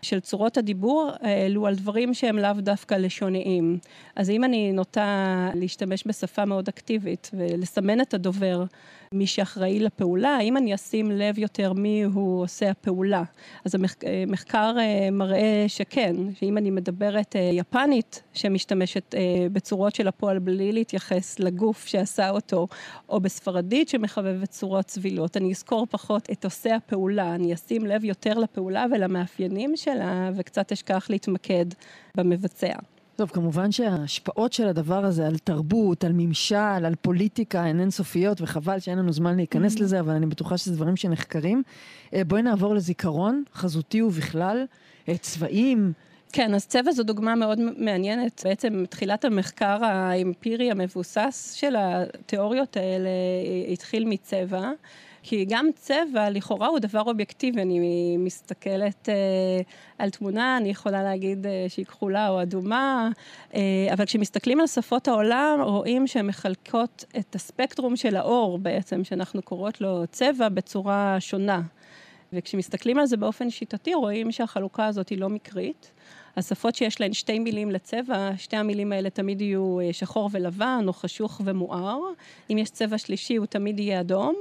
של 0.03 0.21
צורות 0.21 0.59
הדיבור 0.59 1.11
האלו 1.21 1.67
על 1.67 1.75
דברים 1.75 2.15
שהם 2.15 2.39
לאו 2.39 2.53
דווקא 2.59 2.95
לשוניים. 2.95 3.79
אז 4.17 4.31
אם 4.31 4.45
אני 4.45 4.73
נוטה 4.73 5.51
להשתמש 5.55 6.07
בשפה 6.07 6.45
מאוד 6.45 6.69
אקטיבית 6.69 7.31
ולסמן 7.35 8.01
את 8.01 8.15
הדובר 8.15 8.65
מי 9.13 9.27
שאחראי 9.27 9.79
לפעולה, 9.79 10.29
האם 10.29 10.57
אני 10.57 10.75
אשים 10.75 11.11
לב 11.11 11.39
יותר 11.39 11.73
מי 11.73 12.03
הוא 12.03 12.43
עושה 12.43 12.71
הפעולה? 12.71 13.23
אז 13.65 13.75
המחקר 13.75 14.75
אה, 14.79 15.09
מראה 15.13 15.65
שכן, 15.69 16.17
שאם 16.35 16.59
אני 16.59 16.71
מדברת 16.71 17.37
אה, 17.37 17.41
יפנית 17.41 18.23
שמשתמשת 18.33 19.15
אה, 19.15 19.21
בצורות 19.53 19.95
של 19.95 20.09
הפועל 20.09 20.39
בלי 20.39 20.73
להתייחס 20.73 21.39
לגוף 21.39 21.87
שעשה 21.87 22.31
אותו, 22.31 22.69
או 23.09 23.21
בספרדית 23.21 23.89
שמחבבת 23.89 24.51
צורות 24.51 24.87
צבילות, 24.87 25.37
אני 25.37 25.51
אזכור 25.51 25.87
פחות 25.91 26.31
את 26.33 26.45
עושה 26.45 26.77
הפעולה, 26.77 27.35
אני 27.35 27.55
אשים 27.55 27.87
לב 27.87 28.05
יותר 28.05 28.39
לפעולה 28.39 28.87
ולמאפיינים 28.91 29.77
שלה, 29.95 30.31
וקצת 30.35 30.73
אשכח 30.73 31.07
להתמקד 31.11 31.67
במבצע. 32.15 32.73
טוב, 33.17 33.31
כמובן 33.31 33.73
שההשפעות 33.73 34.53
של 34.53 34.69
הדבר 34.69 35.05
הזה 35.05 35.27
על 35.27 35.39
תרבות, 35.39 36.05
על 36.05 36.13
ממשל, 36.15 36.57
על 36.57 36.95
פוליטיקה, 37.03 37.63
הן 37.63 37.81
אינסופיות, 37.81 38.41
וחבל 38.41 38.79
שאין 38.79 38.99
לנו 38.99 39.13
זמן 39.13 39.37
להיכנס 39.37 39.77
mm-hmm. 39.77 39.81
לזה, 39.81 40.01
אבל 40.01 40.13
אני 40.13 40.27
בטוחה 40.27 40.59
שזה 40.59 40.75
דברים 40.75 40.97
שנחקרים. 40.97 41.63
אה, 42.15 42.25
בואי 42.25 42.43
נעבור 42.43 42.75
לזיכרון, 42.75 43.43
חזותי 43.55 44.03
ובכלל, 44.03 44.65
אה, 45.09 45.19
צבעים. 45.19 45.93
כן, 46.33 46.55
אז 46.55 46.67
צבע 46.67 46.93
זו 46.93 47.03
דוגמה 47.03 47.35
מאוד 47.35 47.59
מעניינת. 47.79 48.43
בעצם 48.45 48.85
תחילת 48.91 49.25
המחקר 49.25 49.85
האמפירי 49.85 50.71
המבוסס 50.71 51.53
של 51.57 51.75
התיאוריות 51.79 52.77
האלה 52.77 53.09
אה, 53.09 53.73
התחיל 53.73 54.05
מצבע. 54.05 54.71
כי 55.23 55.45
גם 55.49 55.69
צבע 55.75 56.31
לכאורה 56.31 56.69
הוא 56.69 56.79
דבר 56.79 57.01
אובייקטיבי, 57.01 57.63
אני 57.63 58.17
מסתכלת 58.19 59.09
אה, 59.09 59.15
על 59.99 60.11
תמונה, 60.11 60.57
אני 60.57 60.69
יכולה 60.69 61.03
להגיד 61.03 61.47
אה, 61.47 61.65
שהיא 61.69 61.85
כחולה 61.85 62.29
או 62.29 62.43
אדומה, 62.43 63.11
אה, 63.55 63.61
אבל 63.93 64.05
כשמסתכלים 64.05 64.61
על 64.61 64.67
שפות 64.67 65.09
העולם, 65.09 65.61
רואים 65.63 66.07
שהן 66.07 66.27
מחלקות 66.27 67.05
את 67.19 67.35
הספקטרום 67.35 67.97
של 67.97 68.17
האור 68.17 68.59
בעצם, 68.59 69.05
שאנחנו 69.05 69.43
קוראות 69.43 69.81
לו 69.81 70.03
צבע, 70.11 70.49
בצורה 70.49 71.17
שונה. 71.21 71.63
וכשמסתכלים 72.33 72.99
על 72.99 73.07
זה 73.07 73.17
באופן 73.17 73.51
שיטתי, 73.51 73.95
רואים 73.95 74.33
שהחלוקה 74.33 74.87
הזאת 74.87 75.09
היא 75.09 75.19
לא 75.19 75.29
מקרית. 75.29 75.93
השפות 76.37 76.75
שיש 76.75 77.01
להן 77.01 77.13
שתי 77.13 77.39
מילים 77.39 77.71
לצבע, 77.71 78.31
שתי 78.37 78.57
המילים 78.57 78.93
האלה 78.93 79.11
תמיד 79.11 79.41
יהיו 79.41 79.81
אה, 79.81 79.93
שחור 79.93 80.29
ולבן, 80.33 80.85
או 80.87 80.93
חשוך 80.93 81.41
ומואר. 81.45 81.99
אם 82.51 82.59
יש 82.59 82.71
צבע 82.71 82.99
שלישי, 82.99 83.37
הוא 83.37 83.47
תמיד 83.47 83.81
יהיה 83.81 84.01
אדום. 84.01 84.35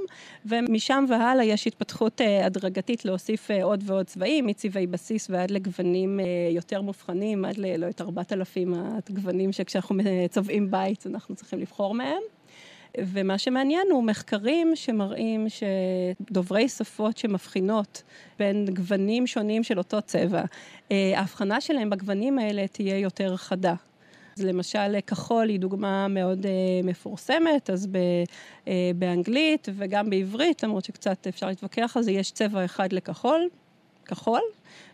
ומשם 0.46 1.04
והלאה 1.08 1.44
יש 1.44 1.66
התפתחות 1.66 2.20
אה, 2.20 2.46
הדרגתית 2.46 3.04
להוסיף 3.04 3.50
אה, 3.50 3.64
עוד 3.64 3.82
ועוד 3.86 4.06
צבעים, 4.06 4.46
מצבעי 4.46 4.86
בסיס 4.86 5.30
ועד 5.30 5.50
לגוונים 5.50 6.20
יותר 6.50 6.82
מובחנים, 6.82 7.44
עד 7.44 7.58
ל... 7.58 7.76
לא 7.76 7.88
את 7.88 8.00
ארבעת 8.00 8.32
אלפים 8.32 8.74
הגוונים 8.76 9.52
שכשאנחנו 9.52 10.00
צובעים 10.30 10.70
בית 10.70 11.06
אנחנו 11.06 11.34
צריכים 11.34 11.58
לבחור 11.58 11.94
מהם. 11.94 12.22
ומה 12.98 13.38
שמעניין 13.38 13.86
הוא 13.90 14.04
מחקרים 14.04 14.72
שמראים 14.74 15.46
שדוברי 15.48 16.68
שפות 16.68 17.16
שמבחינות 17.16 18.02
בין 18.38 18.66
גוונים 18.74 19.26
שונים 19.26 19.64
של 19.64 19.78
אותו 19.78 20.02
צבע, 20.02 20.42
ההבחנה 20.90 21.60
שלהם 21.60 21.90
בגוונים 21.90 22.38
האלה 22.38 22.66
תהיה 22.66 22.98
יותר 22.98 23.36
חדה. 23.36 23.74
אז 24.38 24.44
למשל, 24.44 25.00
כחול 25.06 25.48
היא 25.48 25.60
דוגמה 25.60 26.08
מאוד 26.08 26.46
uh, 26.46 26.86
מפורסמת, 26.86 27.70
אז 27.70 27.86
ב, 27.86 27.96
uh, 28.64 28.68
באנגלית 28.96 29.68
וגם 29.74 30.10
בעברית, 30.10 30.62
למרות 30.62 30.84
שקצת 30.84 31.26
אפשר 31.26 31.46
להתווכח 31.46 31.96
על 31.96 32.02
זה, 32.02 32.12
יש 32.12 32.30
צבע 32.30 32.64
אחד 32.64 32.92
לכחול, 32.92 33.48
כחול, 34.12 34.40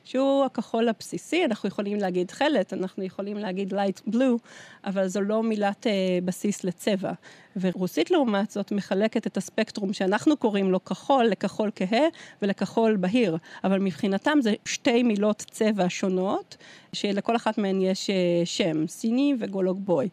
שהוא 0.05 0.45
הכחול 0.45 0.89
הבסיסי, 0.89 1.45
אנחנו 1.45 1.69
יכולים 1.69 1.99
להגיד 1.99 2.27
תכלת, 2.27 2.73
אנחנו 2.73 3.05
יכולים 3.05 3.37
להגיד 3.37 3.75
light 3.75 4.11
blue, 4.15 4.39
אבל 4.85 5.09
זו 5.09 5.21
לא 5.21 5.43
מילת 5.43 5.87
uh, 5.87 6.25
בסיס 6.25 6.65
לצבע. 6.65 7.13
ורוסית 7.57 8.11
לעומת 8.11 8.51
זאת 8.51 8.73
מחלקת 8.73 9.27
את 9.27 9.37
הספקטרום 9.37 9.93
שאנחנו 9.93 10.37
קוראים 10.37 10.71
לו 10.71 10.85
כחול 10.85 11.25
לכחול 11.25 11.71
כהה 11.77 12.07
ולכחול 12.43 12.97
בהיר, 12.97 13.37
אבל 13.65 13.79
מבחינתם 13.79 14.39
זה 14.43 14.55
שתי 14.65 15.03
מילות 15.03 15.45
צבע 15.51 15.87
שונות, 15.89 16.57
שלכל 16.93 17.37
אחת 17.37 17.59
מהן 17.59 17.81
יש 17.81 18.11
uh, 18.11 18.47
שם, 18.47 18.87
סיני 18.87 19.35
וגולוג 19.39 19.81
בוי. 19.85 20.09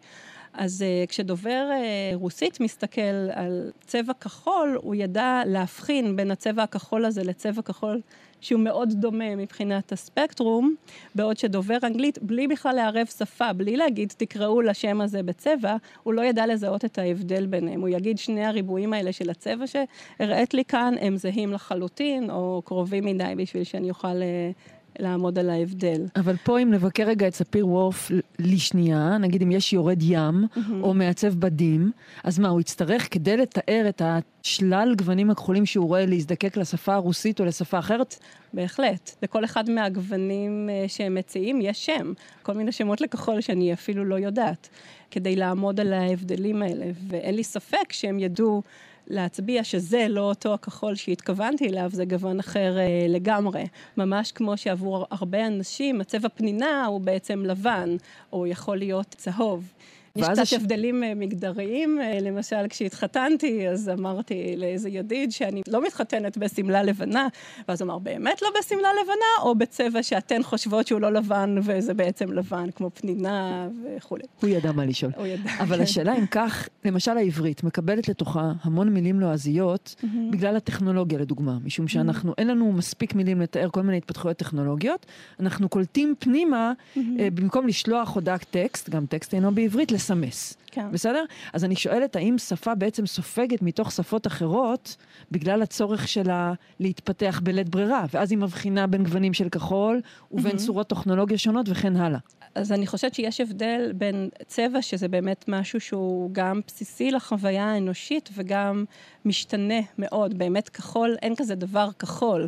אז 0.54 0.82
uh, 0.82 1.10
כשדובר 1.10 1.70
uh, 1.72 2.16
רוסית 2.16 2.60
מסתכל 2.60 3.30
על 3.34 3.72
צבע 3.88 4.14
כחול, 4.14 4.80
הוא 4.82 4.96
ידע 4.96 5.42
להבחין 5.46 6.16
בין 6.16 6.32
הצבע 6.32 6.64
הכחול 6.64 7.06
הזה 7.06 7.24
לצבע 7.24 7.62
כחול 7.62 8.02
שהוא 8.46 8.62
מאוד 8.62 8.94
דומה 8.94 9.36
מבחינת 9.36 9.92
הספקטרום, 9.92 10.76
בעוד 11.16 11.38
שדובר 11.38 11.78
אנגלית, 11.84 12.20
בלי 12.22 12.48
בכלל 12.48 12.76
לערב 12.76 13.08
שפה, 13.18 13.54
בלי 13.54 13.78
להגיד 13.78 14.14
תקראו 14.18 14.62
לשם 14.62 15.02
הזה 15.02 15.24
בצבע, 15.24 15.76
הוא 16.04 16.14
לא 16.14 16.22
ידע 16.22 16.48
לזהות 16.48 16.86
את 16.86 16.98
ההבדל 16.98 17.46
ביניהם. 17.46 17.82
הוא 17.82 17.90
יגיד 17.90 18.18
שני 18.18 18.46
הריבועים 18.46 18.94
האלה 18.94 19.12
של 19.12 19.30
הצבע 19.30 19.66
שהראית 19.68 20.54
לי 20.54 20.66
כאן, 20.66 20.94
הם 21.02 21.18
זהים 21.18 21.54
לחלוטין, 21.54 22.30
או 22.30 22.62
קרובים 22.66 23.06
מדי 23.06 23.34
בשביל 23.38 23.64
שאני 23.64 23.90
אוכל 23.90 24.08
אה, 24.08 24.52
לעמוד 25.00 25.40
על 25.40 25.50
ההבדל. 25.50 26.02
אבל 26.16 26.36
פה 26.44 26.60
אם 26.60 26.72
נבקר 26.72 27.04
רגע 27.04 27.28
את 27.28 27.36
ספיר 27.36 27.68
וורף 27.68 28.12
לשנייה, 28.40 29.18
נגיד 29.18 29.42
אם 29.42 29.52
יש 29.52 29.74
יורד 29.74 30.02
ים, 30.02 30.20
mm-hmm. 30.44 30.60
או 30.82 30.94
מעצב 30.94 31.34
בדים, 31.34 31.92
אז 32.24 32.40
מה, 32.40 32.48
הוא 32.48 32.62
יצטרך 32.62 33.14
כדי 33.14 33.38
לתאר 33.38 33.86
את 33.90 34.02
השלל 34.06 34.96
גוונים 34.98 35.30
הכחולים 35.30 35.66
שהוא 35.66 35.88
רואה 35.88 36.06
להזדקק 36.06 36.58
לשפה 36.58 36.94
הרוסית 36.94 37.40
או 37.40 37.46
לשפה 37.46 37.80
אחרת? 37.80 38.16
בהחלט. 38.54 39.12
לכל 39.24 39.46
אחד 39.46 39.70
מהגוונים 39.70 40.70
אה, 40.70 40.86
שהם 40.88 41.16
מציעים 41.16 41.60
יש 41.62 41.86
שם. 41.86 42.14
כל 42.44 42.54
מיני 42.54 42.72
שמות 42.72 43.02
לכחול 43.02 43.42
שאני 43.42 43.74
אפילו 43.74 44.06
לא 44.06 44.16
יודעת, 44.16 44.70
כדי 45.12 45.36
לעמוד 45.36 45.80
על 45.80 45.94
ההבדלים 45.94 46.62
האלה. 46.62 46.86
ואין 47.08 47.36
לי 47.36 47.44
ספק 47.44 47.92
שהם 47.94 48.20
ידעו... 48.20 48.62
להצביע 49.08 49.64
שזה 49.64 50.06
לא 50.10 50.22
אותו 50.22 50.54
הכחול 50.54 50.96
שהתכוונתי 50.96 51.70
אליו, 51.70 51.90
זה 51.94 52.06
גוון 52.06 52.40
אחר 52.40 52.78
אה, 52.78 53.06
לגמרי. 53.10 53.68
ממש 53.98 54.32
כמו 54.32 54.58
שעבור 54.58 55.06
הרבה 55.12 55.48
אנשים 55.48 56.02
הצבע 56.02 56.30
פנינה 56.30 56.86
הוא 56.86 57.02
בעצם 57.02 57.46
לבן, 57.46 57.96
או 58.34 58.48
יכול 58.48 58.78
להיות 58.78 59.16
צהוב. 59.18 59.74
יש 60.16 60.28
קצת 60.30 60.46
ש... 60.46 60.54
הבדלים 60.54 61.04
אה, 61.04 61.16
מגדריים, 61.16 62.00
אה, 62.02 62.20
למשל 62.22 62.68
כשהתחתנתי, 62.70 63.70
אז 63.70 63.90
אמרתי 63.90 64.56
לאיזה 64.58 64.90
ידיד 64.90 65.32
שאני 65.32 65.62
לא 65.68 65.86
מתחתנת 65.86 66.38
בשמלה 66.38 66.84
לבנה, 66.84 67.28
ואז 67.68 67.82
הוא 67.82 67.88
אמר, 67.88 68.00
באמת 68.00 68.42
לא 68.42 68.50
בשמלה 68.60 68.90
לבנה, 69.02 69.44
או 69.50 69.56
בצבע 69.56 70.04
שאתן 70.04 70.44
חושבות 70.44 70.88
שהוא 70.88 71.02
לא 71.02 71.14
לבן 71.14 71.56
וזה 71.64 71.94
בעצם 71.94 72.32
לבן, 72.32 72.72
כמו 72.76 72.90
פנינה 72.94 73.68
וכולי. 73.98 74.24
הוא 74.42 74.50
ידע 74.50 74.72
מה 74.72 74.86
לשאול. 74.86 75.12
הוא 75.18 75.26
ידע. 75.26 75.50
אבל 75.64 75.78
כן. 75.78 75.84
השאלה 75.84 76.18
אם 76.18 76.26
כך, 76.26 76.70
למשל 76.86 77.18
העברית 77.18 77.64
מקבלת 77.64 78.10
לתוכה 78.10 78.52
המון 78.62 78.90
מילים 78.90 79.20
לועזיות, 79.20 79.96
mm-hmm. 79.98 80.06
בגלל 80.32 80.56
הטכנולוגיה 80.56 81.20
לדוגמה, 81.20 81.58
משום 81.64 81.88
שאנחנו, 81.88 82.32
mm-hmm. 82.32 82.36
אין 82.38 82.48
לנו 82.48 82.72
מספיק 82.72 83.16
מילים 83.16 83.42
לתאר 83.42 83.70
כל 83.70 83.82
מיני 83.82 83.98
התפתחויות 83.98 84.38
טכנולוגיות, 84.38 85.06
אנחנו 85.40 85.70
קולטים 85.70 86.16
פנימה, 86.20 86.72
mm-hmm. 86.72 87.00
במקום 87.34 87.68
לשלוח 87.68 88.16
הודעת 88.16 88.46
טקסט, 88.52 88.90
גם 88.90 89.06
טקסט 89.06 89.34
אינו 89.34 89.52
בעברית, 89.56 89.92
לסמס. 90.06 90.58
כן. 90.72 90.92
בסדר? 90.92 91.24
אז 91.54 91.66
אני 91.66 91.76
שואלת, 91.76 92.16
האם 92.16 92.38
שפה 92.38 92.76
בעצם 92.76 93.06
סופגת 93.06 93.62
מתוך 93.62 93.92
שפות 93.92 94.28
אחרות, 94.28 94.96
בגלל 95.32 95.62
הצורך 95.62 96.08
שלה 96.08 96.54
להתפתח 96.80 97.42
בלית 97.44 97.70
ברירה, 97.70 98.06
ואז 98.14 98.32
היא 98.32 98.40
מבחינה 98.40 98.88
בין 98.88 99.04
גוונים 99.04 99.34
של 99.34 99.50
כחול 99.50 100.02
ובין 100.32 100.56
mm-hmm. 100.56 100.60
צורות 100.60 100.88
טכנולוגיה 100.88 101.38
שונות 101.38 101.66
וכן 101.70 101.96
הלאה. 101.96 102.20
אז 102.56 102.72
אני 102.72 102.88
חושבת 102.88 103.14
שיש 103.14 103.42
הבדל 103.42 103.92
בין 103.96 104.30
צבע, 104.48 104.82
שזה 104.82 105.08
באמת 105.08 105.46
משהו 105.48 105.80
שהוא 105.80 106.30
גם 106.32 106.62
בסיסי 106.68 107.12
לחוויה 107.12 107.66
האנושית 107.66 108.30
וגם 108.34 108.86
משתנה 109.26 109.80
מאוד. 109.98 110.38
באמת 110.38 110.70
כחול, 110.70 111.16
אין 111.22 111.36
כזה 111.36 111.56
דבר 111.56 111.90
כחול. 112.00 112.48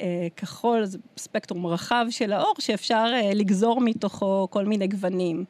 אה, 0.00 0.26
כחול 0.36 0.84
זה 0.84 0.98
ספקטרום 1.16 1.66
רחב 1.66 2.06
של 2.10 2.32
האור 2.32 2.54
שאפשר 2.58 3.06
אה, 3.12 3.34
לגזור 3.34 3.80
מתוכו 3.80 4.48
כל 4.50 4.64
מיני 4.64 4.86
גוונים. 4.86 5.44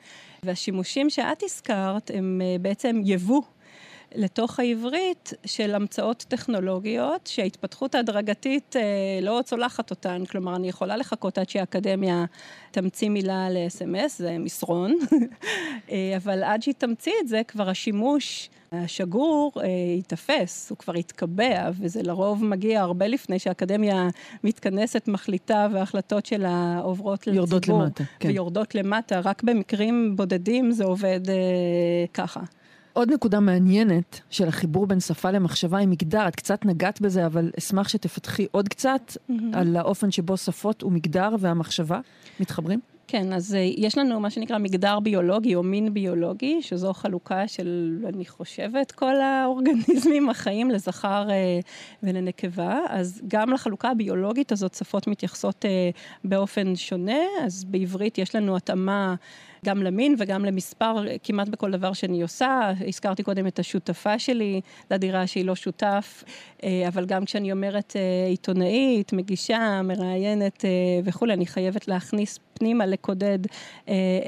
והשימושים 0.46 1.10
שאת 1.10 1.42
הזכרת 1.42 2.10
הם 2.14 2.40
אה, 2.44 2.56
בעצם 2.60 3.00
יבוא 3.04 3.42
לתוך 4.14 4.60
העברית 4.60 5.32
של 5.46 5.74
המצאות 5.74 6.24
טכנולוגיות 6.28 7.26
שההתפתחות 7.26 7.94
ההדרגתית 7.94 8.76
אה, 8.76 8.82
לא 9.22 9.40
צולחת 9.44 9.90
אותן. 9.90 10.24
כלומר, 10.24 10.56
אני 10.56 10.68
יכולה 10.68 10.96
לחכות 10.96 11.38
עד 11.38 11.48
שהאקדמיה 11.48 12.24
תמציא 12.70 13.08
מילה 13.08 13.50
ל-SMS, 13.50 14.08
זה 14.16 14.38
מסרון, 14.38 14.94
אה, 15.90 16.14
אבל 16.16 16.44
עד 16.44 16.62
שהיא 16.62 16.74
תמציא 16.78 17.12
את 17.22 17.28
זה, 17.28 17.42
כבר 17.48 17.68
השימוש 17.68 18.50
השגור 18.72 19.52
אה, 19.56 19.66
ייתפס, 19.96 20.70
הוא 20.70 20.78
כבר 20.78 20.96
יתקבע, 20.96 21.70
וזה 21.80 22.02
לרוב 22.02 22.44
מגיע 22.44 22.80
הרבה 22.80 23.06
לפני 23.06 23.38
שהאקדמיה 23.38 24.08
מתכנסת, 24.44 25.08
מחליטה, 25.08 25.68
וההחלטות 25.72 26.26
שלה 26.26 26.80
עוברות 26.82 27.26
לציבור. 27.26 27.36
יורדות 27.36 27.68
למטה, 27.68 28.04
כן. 28.18 28.28
ויורדות 28.28 28.74
למטה, 28.74 29.20
רק 29.20 29.42
במקרים 29.42 30.16
בודדים 30.16 30.70
זה 30.70 30.84
עובד 30.84 31.20
אה, 31.28 31.34
ככה. 32.14 32.40
עוד 32.96 33.12
נקודה 33.12 33.40
מעניינת 33.40 34.20
של 34.30 34.48
החיבור 34.48 34.86
בין 34.86 35.00
שפה 35.00 35.30
למחשבה 35.30 35.78
עם 35.78 35.90
מגדר, 35.90 36.28
את 36.28 36.36
קצת 36.36 36.64
נגעת 36.64 37.00
בזה, 37.00 37.26
אבל 37.26 37.50
אשמח 37.58 37.88
שתפתחי 37.88 38.46
עוד 38.50 38.68
קצת 38.68 39.12
mm-hmm. 39.16 39.32
על 39.52 39.76
האופן 39.76 40.10
שבו 40.10 40.36
שפות 40.36 40.82
ומגדר 40.82 41.28
והמחשבה 41.40 42.00
מתחברים. 42.40 42.80
כן, 43.08 43.32
אז 43.32 43.54
אה, 43.54 43.60
יש 43.76 43.98
לנו 43.98 44.20
מה 44.20 44.30
שנקרא 44.30 44.58
מגדר 44.58 45.00
ביולוגי 45.00 45.54
או 45.54 45.62
מין 45.62 45.94
ביולוגי, 45.94 46.62
שזו 46.62 46.92
חלוקה 46.92 47.48
של, 47.48 47.98
אני 48.08 48.26
חושבת, 48.26 48.92
כל 48.92 49.20
האורגניזמים 49.20 50.28
החיים 50.28 50.70
לזכר 50.70 51.30
אה, 51.30 51.60
ולנקבה. 52.02 52.78
אז 52.88 53.22
גם 53.28 53.52
לחלוקה 53.52 53.90
הביולוגית 53.90 54.52
הזאת 54.52 54.74
שפות 54.74 55.06
מתייחסות 55.06 55.64
אה, 55.64 55.90
באופן 56.24 56.76
שונה, 56.76 57.20
אז 57.42 57.64
בעברית 57.64 58.18
יש 58.18 58.34
לנו 58.34 58.56
התאמה 58.56 59.14
גם 59.66 59.82
למין 59.82 60.14
וגם 60.18 60.44
למספר, 60.44 61.04
כמעט 61.22 61.48
בכל 61.48 61.70
דבר 61.70 61.92
שאני 61.92 62.22
עושה. 62.22 62.72
הזכרתי 62.88 63.22
קודם 63.22 63.46
את 63.46 63.58
השותפה 63.58 64.18
שלי 64.18 64.60
לדירה 64.90 65.26
שהיא 65.26 65.44
לא 65.44 65.54
שותף, 65.54 66.24
אה, 66.64 66.84
אבל 66.88 67.06
גם 67.06 67.24
כשאני 67.24 67.52
אומרת 67.52 67.92
אה, 67.96 68.26
עיתונאית, 68.28 69.12
מגישה, 69.12 69.82
מראיינת 69.84 70.64
אה, 70.64 70.70
וכולי, 71.04 71.32
אני 71.32 71.46
חייבת 71.46 71.88
להכניס 71.88 72.38
פנימה, 72.54 72.86
לקודד 72.86 73.38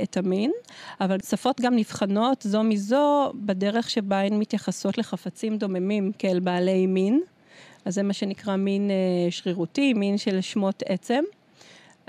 את 0.03 0.17
המין. 0.17 0.51
אבל 1.01 1.17
שפות 1.29 1.61
גם 1.61 1.77
נבחנות 1.77 2.43
זו 2.43 2.63
מזו 2.63 3.33
בדרך 3.35 3.91
שבה 3.91 4.21
הן 4.21 4.39
מתייחסות 4.39 4.99
לחפצים 4.99 5.59
דוממים 5.59 6.13
כאל 6.19 6.41
בעלי 6.41 6.87
מין. 6.87 7.21
אז 7.85 7.95
זה 7.95 8.03
מה 8.03 8.13
שנקרא 8.13 8.57
מין 8.57 8.91
שרירותי, 9.31 9.95
מין 9.95 10.19
של 10.19 10.41
שמות 10.41 10.83
עצם. 10.87 11.23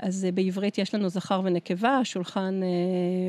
אז 0.02 0.24
אה, 0.24 0.32
בעברית 0.32 0.78
יש 0.78 0.94
לנו 0.94 1.08
זכר 1.08 1.40
ונקבה, 1.44 1.96
השולחן 1.96 2.60
אה, 2.62 2.68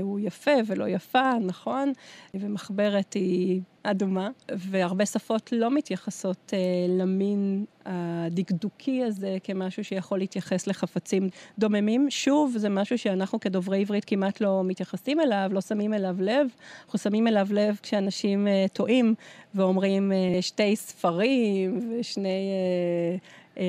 הוא 0.01 0.19
יפה 0.19 0.51
ולא 0.67 0.87
יפה, 0.87 1.31
נכון, 1.41 1.93
ומחברת 2.33 3.13
היא 3.13 3.61
אדומה, 3.83 4.29
והרבה 4.51 5.05
שפות 5.05 5.49
לא 5.51 5.71
מתייחסות 5.71 6.53
אה, 6.53 6.59
למין 6.89 7.65
הדקדוקי 7.85 9.03
הזה 9.03 9.37
כמשהו 9.43 9.83
שיכול 9.83 10.19
להתייחס 10.19 10.67
לחפצים 10.67 11.29
דוממים. 11.59 12.07
שוב, 12.09 12.57
זה 12.57 12.69
משהו 12.69 12.97
שאנחנו 12.97 13.39
כדוברי 13.39 13.81
עברית 13.81 14.05
כמעט 14.05 14.41
לא 14.41 14.61
מתייחסים 14.63 15.19
אליו, 15.19 15.49
לא 15.53 15.61
שמים 15.61 15.93
אליו 15.93 16.15
לב. 16.19 16.47
אנחנו 16.85 16.99
שמים 16.99 17.27
אליו 17.27 17.47
לב 17.51 17.79
כשאנשים 17.83 18.47
טועים 18.73 19.15
ואומרים 19.55 20.11
שתי 20.41 20.75
ספרים 20.75 21.79
ושני 21.99 22.51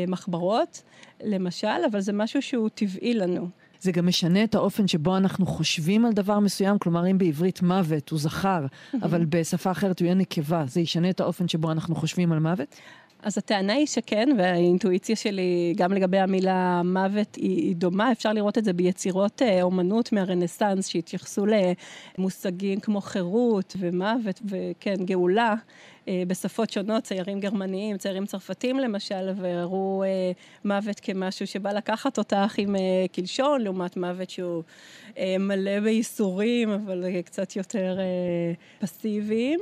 מחברות. 0.08 0.82
למשל, 1.24 1.68
אבל 1.90 2.00
זה 2.00 2.12
משהו 2.12 2.42
שהוא 2.42 2.68
טבעי 2.68 3.14
לנו. 3.14 3.48
זה 3.80 3.92
גם 3.92 4.06
משנה 4.06 4.44
את 4.44 4.54
האופן 4.54 4.88
שבו 4.88 5.16
אנחנו 5.16 5.46
חושבים 5.46 6.04
על 6.04 6.12
דבר 6.12 6.38
מסוים, 6.38 6.78
כלומר 6.78 7.10
אם 7.10 7.18
בעברית 7.18 7.62
מוות 7.62 8.10
הוא 8.10 8.18
זכר, 8.18 8.66
אבל 9.02 9.24
בשפה 9.24 9.70
אחרת 9.70 10.00
הוא 10.00 10.06
יהיה 10.06 10.14
נקבה, 10.14 10.64
זה 10.66 10.80
ישנה 10.80 11.10
את 11.10 11.20
האופן 11.20 11.48
שבו 11.48 11.72
אנחנו 11.72 11.94
חושבים 11.94 12.32
על 12.32 12.38
מוות? 12.38 12.76
אז 13.22 13.38
הטענה 13.38 13.72
היא 13.72 13.86
שכן, 13.86 14.28
והאינטואיציה 14.38 15.16
שלי 15.16 15.74
גם 15.76 15.92
לגבי 15.92 16.18
המילה 16.18 16.82
מוות 16.84 17.34
היא, 17.34 17.56
היא 17.56 17.76
דומה. 17.76 18.12
אפשר 18.12 18.32
לראות 18.32 18.58
את 18.58 18.64
זה 18.64 18.72
ביצירות 18.72 19.42
אה, 19.42 19.62
אומנות 19.62 20.12
מהרנסאנס, 20.12 20.86
שהתייחסו 20.86 21.46
למושגים 22.18 22.80
כמו 22.80 23.00
חירות 23.00 23.76
ומוות, 23.78 24.42
וכן, 24.44 24.94
גאולה. 25.04 25.54
אה, 26.08 26.22
בשפות 26.26 26.70
שונות, 26.70 27.04
ציירים 27.04 27.40
גרמניים, 27.40 27.98
ציירים 27.98 28.26
צרפתים 28.26 28.78
למשל, 28.78 29.30
והראו 29.36 30.04
אה, 30.04 30.32
מוות 30.64 31.00
כמשהו 31.00 31.46
שבא 31.46 31.72
לקחת 31.72 32.18
אותך 32.18 32.58
עם 32.58 32.76
אה, 32.76 32.80
קלשון, 33.12 33.60
לעומת 33.60 33.96
מוות 33.96 34.30
שהוא 34.30 34.62
אה, 35.18 35.36
מלא 35.38 35.80
בייסורים, 35.80 36.70
אבל 36.70 37.04
קצת 37.22 37.56
יותר 37.56 37.98
אה, 37.98 38.52
פסיביים. 38.80 39.60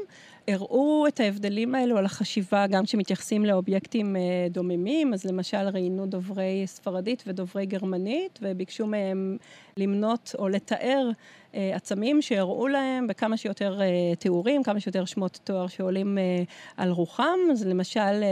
הראו 0.48 1.06
את 1.08 1.20
ההבדלים 1.20 1.74
האלו 1.74 1.98
על 1.98 2.04
החשיבה 2.04 2.66
גם 2.66 2.84
כשמתייחסים 2.84 3.44
לאובייקטים 3.44 4.16
אה, 4.16 4.20
דוממים, 4.50 5.14
אז 5.14 5.24
למשל 5.24 5.68
ראיינו 5.72 6.06
דוברי 6.06 6.62
ספרדית 6.66 7.24
ודוברי 7.26 7.66
גרמנית, 7.66 8.38
וביקשו 8.42 8.86
מהם 8.86 9.36
למנות 9.76 10.34
או 10.38 10.48
לתאר 10.48 11.10
אה, 11.54 11.76
עצמים 11.76 12.22
שהראו 12.22 12.68
להם 12.68 13.06
בכמה 13.06 13.36
שיותר 13.36 13.80
אה, 13.80 13.86
תיאורים, 14.18 14.62
כמה 14.62 14.80
שיותר 14.80 15.04
שמות 15.04 15.40
תואר 15.44 15.66
שעולים 15.66 16.18
על 16.76 16.90
רוחם. 16.90 17.38
אז 17.52 17.66
למשל, 17.66 18.22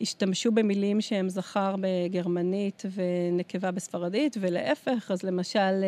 השתמשו 0.00 0.52
במילים 0.52 1.00
שהם 1.00 1.28
זכר 1.28 1.74
בגרמנית 1.80 2.82
ונקבה 2.94 3.70
בספרדית, 3.70 4.36
ולהפך, 4.40 5.10
אז 5.10 5.22
למשל... 5.22 5.84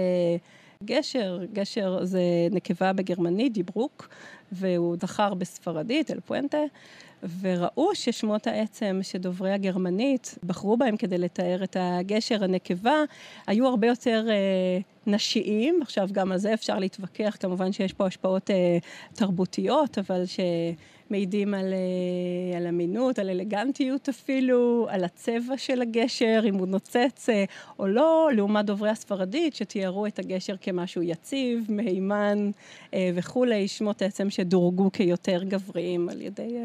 גשר, 0.84 1.40
גשר 1.52 2.04
זה 2.04 2.20
נקבה 2.50 2.92
בגרמנית, 2.92 3.52
דיברוק, 3.52 4.08
והוא 4.52 4.96
זכר 5.00 5.34
בספרדית, 5.34 6.10
אל 6.10 6.20
פואנטה, 6.20 6.58
וראו 7.40 7.94
ששמות 7.94 8.46
העצם 8.46 9.00
שדוברי 9.02 9.52
הגרמנית 9.52 10.38
בחרו 10.46 10.76
בהם 10.76 10.96
כדי 10.96 11.18
לתאר 11.18 11.64
את 11.64 11.76
הגשר, 11.80 12.44
הנקבה, 12.44 12.94
היו 13.46 13.66
הרבה 13.66 13.86
יותר 13.86 14.26
אה, 14.30 14.78
נשיים. 15.06 15.82
עכשיו, 15.82 16.08
גם 16.12 16.32
על 16.32 16.38
זה 16.38 16.54
אפשר 16.54 16.78
להתווכח, 16.78 17.36
כמובן 17.40 17.72
שיש 17.72 17.92
פה 17.92 18.06
השפעות 18.06 18.50
אה, 18.50 18.78
תרבותיות, 19.14 19.98
אבל 19.98 20.26
ש... 20.26 20.40
מעידים 21.10 21.54
על, 21.54 21.72
אה, 21.72 22.56
על 22.56 22.66
אמינות, 22.66 23.18
על 23.18 23.30
אלגנטיות 23.30 24.08
אפילו, 24.08 24.86
על 24.90 25.04
הצבע 25.04 25.58
של 25.58 25.82
הגשר, 25.82 26.42
אם 26.44 26.54
הוא 26.54 26.66
נוצץ 26.66 27.28
אה, 27.28 27.44
או 27.78 27.86
לא, 27.86 28.30
לעומת 28.34 28.64
דוברי 28.64 28.90
הספרדית 28.90 29.54
שתיארו 29.54 30.06
את 30.06 30.18
הגשר 30.18 30.56
כמשהו 30.60 31.02
יציב, 31.02 31.66
מהימן 31.68 32.50
אה, 32.94 33.10
וכולי, 33.14 33.68
שמות 33.68 34.02
עצם 34.02 34.30
שדורגו 34.30 34.92
כיותר 34.92 35.42
גבריים 35.44 36.08
על 36.08 36.22
ידי 36.22 36.56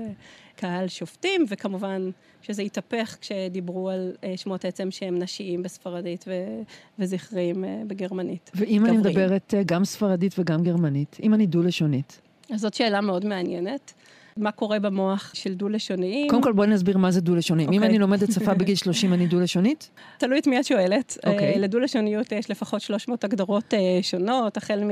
קהל 0.56 0.88
שופטים, 0.88 1.46
וכמובן 1.50 2.10
שזה 2.42 2.62
התהפך 2.62 3.18
כשדיברו 3.22 3.90
על 3.90 4.12
שמות 4.36 4.66
עצם 4.66 4.92
שהם 4.92 5.20
נשיים 5.20 5.64
בספרדית 5.64 6.26
ו- 6.28 6.62
וזכריים 7.00 7.64
בגרמנית. 7.88 8.52
ואם 8.56 8.78
גבריים. 8.78 8.86
אני 8.86 8.98
מדברת 8.98 9.54
גם 9.66 9.86
ספרדית 9.86 10.40
וגם 10.40 10.64
גרמנית, 10.64 11.18
אם 11.24 11.34
אני 11.34 11.46
דו-לשונית? 11.46 12.22
אז 12.54 12.62
זאת 12.62 12.74
שאלה 12.74 13.02
מאוד 13.02 13.26
מעניינת. 13.26 13.94
מה 14.38 14.52
קורה 14.52 14.80
במוח 14.80 15.32
של 15.34 15.54
דו-לשוניים. 15.54 16.30
קודם 16.30 16.41
כל 16.41 16.52
בואי 16.52 16.67
נסביר 16.67 16.98
מה 16.98 17.12
זה 17.12 17.22
דו-לשוניים. 17.22 17.70
Okay. 17.70 17.72
אם 17.72 17.78
אוקיי. 17.78 17.89
אני 17.89 18.00
לומדת 18.00 18.32
שפה 18.32 18.54
בגיל 18.54 18.76
30, 18.86 19.13
אני 19.13 19.28
דו-לשונית? 19.28 19.89
תלוי 20.17 20.39
את 20.39 20.48
מי 20.48 20.60
את 20.60 20.65
שואלת. 20.65 21.17
Okay. 21.26 21.30
אוקיי. 21.30 21.56
Uh, 21.56 21.58
לדו-לשוניות 21.58 22.32
יש 22.32 22.50
לפחות 22.52 22.82
300 22.82 23.24
הגדרות 23.24 23.74
uh, 23.74 23.78
שונות, 24.02 24.58
החל 24.58 24.84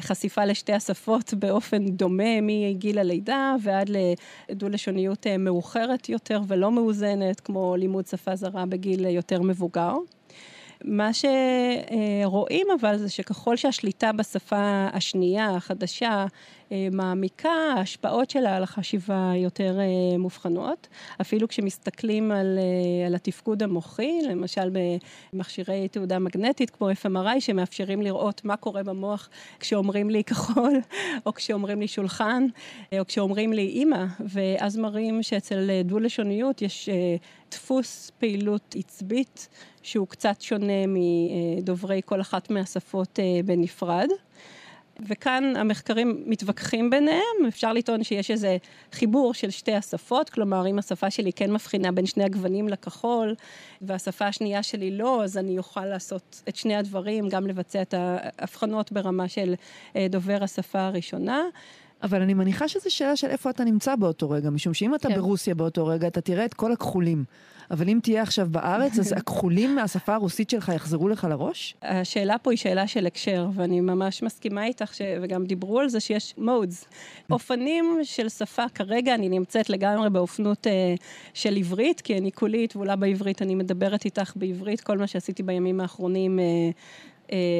מחשיפה 0.00 0.44
לשתי 0.44 0.72
השפות 0.72 1.34
באופן 1.34 1.86
דומה 1.86 2.40
מגיל 2.42 2.98
הלידה 2.98 3.54
ועד 3.62 3.90
לדו-לשוניות 4.48 5.26
uh, 5.26 5.38
מאוחרת 5.38 6.08
יותר 6.08 6.40
ולא 6.48 6.72
מאוזנת, 6.72 7.40
כמו 7.40 7.76
לימוד 7.78 8.06
שפה 8.06 8.36
זרה 8.36 8.66
בגיל 8.66 9.04
יותר 9.04 9.42
מבוגר. 9.42 9.94
מה 10.84 11.10
שרואים 11.12 12.66
אבל 12.80 12.96
זה 12.96 13.08
שככל 13.08 13.56
שהשליטה 13.56 14.12
בשפה 14.12 14.88
השנייה, 14.92 15.50
החדשה, 15.50 16.10
אה, 16.10 16.26
מעמיקה, 16.92 17.52
ההשפעות 17.76 18.30
שלה 18.30 18.56
על 18.56 18.62
החשיבה 18.62 19.32
יותר 19.36 19.78
אה, 19.80 20.18
מובחנות. 20.18 20.88
אפילו 21.20 21.48
כשמסתכלים 21.48 22.32
על, 22.32 22.58
אה, 22.58 23.06
על 23.06 23.14
התפקוד 23.14 23.62
המוחי, 23.62 24.18
למשל 24.30 24.70
במכשירי 25.32 25.88
תעודה 25.88 26.18
מגנטית 26.18 26.70
כמו 26.70 26.90
FMRI, 26.90 27.40
שמאפשרים 27.40 28.02
לראות 28.02 28.44
מה 28.44 28.56
קורה 28.56 28.82
במוח 28.82 29.28
כשאומרים 29.60 30.10
לי 30.10 30.24
כחול, 30.24 30.72
או 31.26 31.34
כשאומרים 31.34 31.80
לי 31.80 31.88
שולחן, 31.88 32.46
או 32.98 33.06
כשאומרים 33.06 33.52
לי 33.52 33.66
אימא, 33.66 34.04
ואז 34.20 34.76
מראים 34.76 35.22
שאצל 35.22 35.70
דו-לשוניות 35.84 36.62
יש 36.62 36.88
דפוס 37.50 38.10
פעילות 38.18 38.74
עצבית 38.78 39.48
שהוא 39.82 40.06
קצת 40.06 40.40
שונה 40.40 40.84
מדוברי 40.86 42.00
כל 42.04 42.20
אחת 42.20 42.50
מהשפות 42.50 43.18
בנפרד. 43.44 44.08
וכאן 45.08 45.56
המחקרים 45.56 46.22
מתווכחים 46.26 46.90
ביניהם, 46.90 47.46
אפשר 47.48 47.72
לטעון 47.72 48.04
שיש 48.04 48.30
איזה 48.30 48.56
חיבור 48.92 49.34
של 49.34 49.50
שתי 49.50 49.74
השפות, 49.74 50.30
כלומר 50.30 50.66
אם 50.66 50.78
השפה 50.78 51.10
שלי 51.10 51.32
כן 51.32 51.52
מבחינה 51.52 51.92
בין 51.92 52.06
שני 52.06 52.24
הגוונים 52.24 52.68
לכחול, 52.68 53.34
והשפה 53.82 54.26
השנייה 54.26 54.62
שלי 54.62 54.90
לא, 54.90 55.24
אז 55.24 55.38
אני 55.38 55.58
אוכל 55.58 55.84
לעשות 55.84 56.42
את 56.48 56.56
שני 56.56 56.76
הדברים, 56.76 57.28
גם 57.28 57.46
לבצע 57.46 57.82
את 57.82 57.94
ההבחנות 57.94 58.92
ברמה 58.92 59.28
של 59.28 59.54
אה, 59.96 60.06
דובר 60.10 60.38
השפה 60.44 60.80
הראשונה. 60.80 61.42
אבל 62.02 62.22
אני 62.22 62.34
מניחה 62.34 62.68
שזו 62.68 62.94
שאלה 62.94 63.16
של 63.16 63.26
איפה 63.26 63.50
אתה 63.50 63.64
נמצא 63.64 63.96
באותו 63.96 64.30
רגע, 64.30 64.50
משום 64.50 64.74
שאם 64.74 64.94
אתה 64.94 65.08
כן. 65.08 65.14
ברוסיה 65.14 65.54
באותו 65.54 65.86
רגע, 65.86 66.06
אתה 66.06 66.20
תראה 66.20 66.44
את 66.44 66.54
כל 66.54 66.72
הכחולים. 66.72 67.24
אבל 67.72 67.88
אם 67.88 67.98
תהיה 68.02 68.22
עכשיו 68.22 68.48
בארץ, 68.50 68.98
אז 68.98 69.12
הכחולים 69.12 69.74
מהשפה 69.74 70.14
הרוסית 70.14 70.50
שלך 70.50 70.72
יחזרו 70.74 71.08
לך 71.08 71.26
לראש? 71.30 71.74
השאלה 71.82 72.38
פה 72.38 72.50
היא 72.50 72.58
שאלה 72.58 72.86
של 72.86 73.06
הקשר, 73.06 73.48
ואני 73.54 73.80
ממש 73.80 74.22
מסכימה 74.22 74.64
איתך, 74.64 74.94
ש... 74.94 75.02
וגם 75.22 75.44
דיברו 75.44 75.80
על 75.80 75.88
זה 75.88 76.00
שיש 76.00 76.34
מודס. 76.38 76.84
אופנים 77.30 77.98
של 78.02 78.28
שפה, 78.28 78.64
כרגע 78.74 79.14
אני 79.14 79.28
נמצאת 79.28 79.70
לגמרי 79.70 80.10
באופנות 80.10 80.66
אה, 80.66 80.94
של 81.34 81.56
עברית, 81.56 82.00
כי 82.00 82.18
אני 82.18 82.32
כולית, 82.32 82.76
ואולי 82.76 82.96
בעברית 82.96 83.42
אני 83.42 83.54
מדברת 83.54 84.04
איתך 84.04 84.32
בעברית, 84.36 84.80
כל 84.80 84.98
מה 84.98 85.06
שעשיתי 85.06 85.42
בימים 85.42 85.80
האחרונים. 85.80 86.38
אה, 86.38 86.70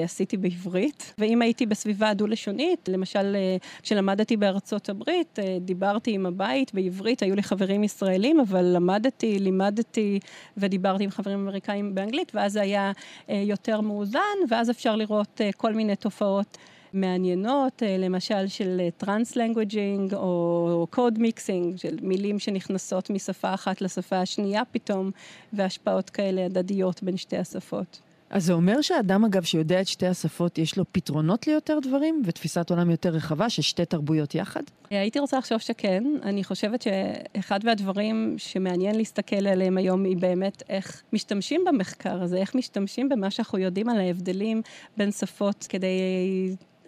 עשיתי 0.04 0.36
בעברית, 0.36 1.14
ואם 1.18 1.42
הייתי 1.42 1.66
בסביבה 1.66 2.14
דו-לשונית, 2.14 2.88
למשל 2.88 3.36
אה, 3.36 3.56
כשלמדתי 3.82 4.36
בארצות 4.36 4.88
הברית, 4.88 5.38
אה, 5.38 5.58
דיברתי 5.60 6.12
עם 6.12 6.26
הבית 6.26 6.74
בעברית, 6.74 7.22
היו 7.22 7.34
לי 7.34 7.42
חברים 7.42 7.84
ישראלים, 7.84 8.40
אבל 8.40 8.64
למדתי, 8.64 9.38
לימדתי 9.38 10.18
ודיברתי 10.56 11.04
עם 11.04 11.10
חברים 11.10 11.38
אמריקאים 11.38 11.94
באנגלית, 11.94 12.32
ואז 12.34 12.52
זה 12.52 12.60
היה 12.60 12.92
יותר 13.28 13.80
מאוזן, 13.80 14.20
ואז 14.48 14.70
אפשר 14.70 14.96
לראות 14.96 15.40
כל 15.56 15.74
מיני 15.74 15.96
תופעות. 15.96 16.58
מעניינות, 16.92 17.82
למשל 17.98 18.46
של 18.46 18.88
translanguaging 18.96 20.14
או 20.14 20.86
code 20.90 21.18
mixing, 21.18 21.76
של 21.76 21.96
מילים 22.02 22.38
שנכנסות 22.38 23.10
משפה 23.10 23.54
אחת 23.54 23.80
לשפה 23.80 24.16
השנייה 24.16 24.62
פתאום, 24.70 25.10
והשפעות 25.52 26.10
כאלה 26.10 26.44
הדדיות 26.44 27.02
בין 27.02 27.16
שתי 27.16 27.36
השפות. 27.36 28.11
אז 28.32 28.44
זה 28.44 28.52
אומר 28.52 28.80
שאדם, 28.80 29.24
אגב, 29.24 29.42
שיודע 29.42 29.80
את 29.80 29.86
שתי 29.86 30.06
השפות, 30.06 30.58
יש 30.58 30.78
לו 30.78 30.84
פתרונות 30.92 31.46
ליותר 31.46 31.78
דברים 31.82 32.22
ותפיסת 32.24 32.70
עולם 32.70 32.90
יותר 32.90 33.08
רחבה 33.08 33.50
של 33.50 33.62
שתי 33.62 33.84
תרבויות 33.84 34.34
יחד? 34.34 34.62
הייתי 34.90 35.18
רוצה 35.18 35.38
לחשוב 35.38 35.58
שכן. 35.58 36.04
אני 36.22 36.44
חושבת 36.44 36.82
שאחד 36.82 37.64
מהדברים 37.64 38.34
שמעניין 38.38 38.94
להסתכל 38.96 39.46
עליהם 39.46 39.78
היום 39.78 40.04
היא 40.04 40.16
באמת 40.16 40.62
איך 40.68 41.02
משתמשים 41.12 41.64
במחקר 41.66 42.22
הזה, 42.22 42.36
איך 42.36 42.54
משתמשים 42.54 43.08
במה 43.08 43.30
שאנחנו 43.30 43.58
יודעים 43.58 43.88
על 43.88 44.00
ההבדלים 44.00 44.62
בין 44.96 45.10
שפות 45.10 45.66
כדי 45.68 45.88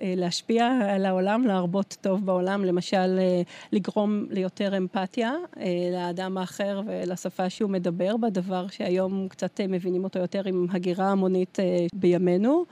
להשפיע 0.00 0.66
על 0.66 1.06
העולם, 1.06 1.46
להרבות 1.46 1.96
טוב 2.00 2.26
בעולם, 2.26 2.64
למשל 2.64 3.18
אה, 3.18 3.42
לגרום 3.72 4.26
ליותר 4.30 4.76
אמפתיה 4.76 5.32
אה, 5.56 5.64
לאדם 5.92 6.38
האחר 6.38 6.80
ולשפה 6.86 7.50
שהוא 7.50 7.70
מדבר 7.70 8.16
בה, 8.16 8.30
דבר 8.30 8.68
שהיום 8.68 9.28
קצת 9.28 9.60
מבינים 9.68 10.04
אותו 10.04 10.18
יותר 10.18 10.42
עם 10.44 10.66
הגירה 10.70 11.10
המונית 11.10 11.58
בימינו. 11.94 12.64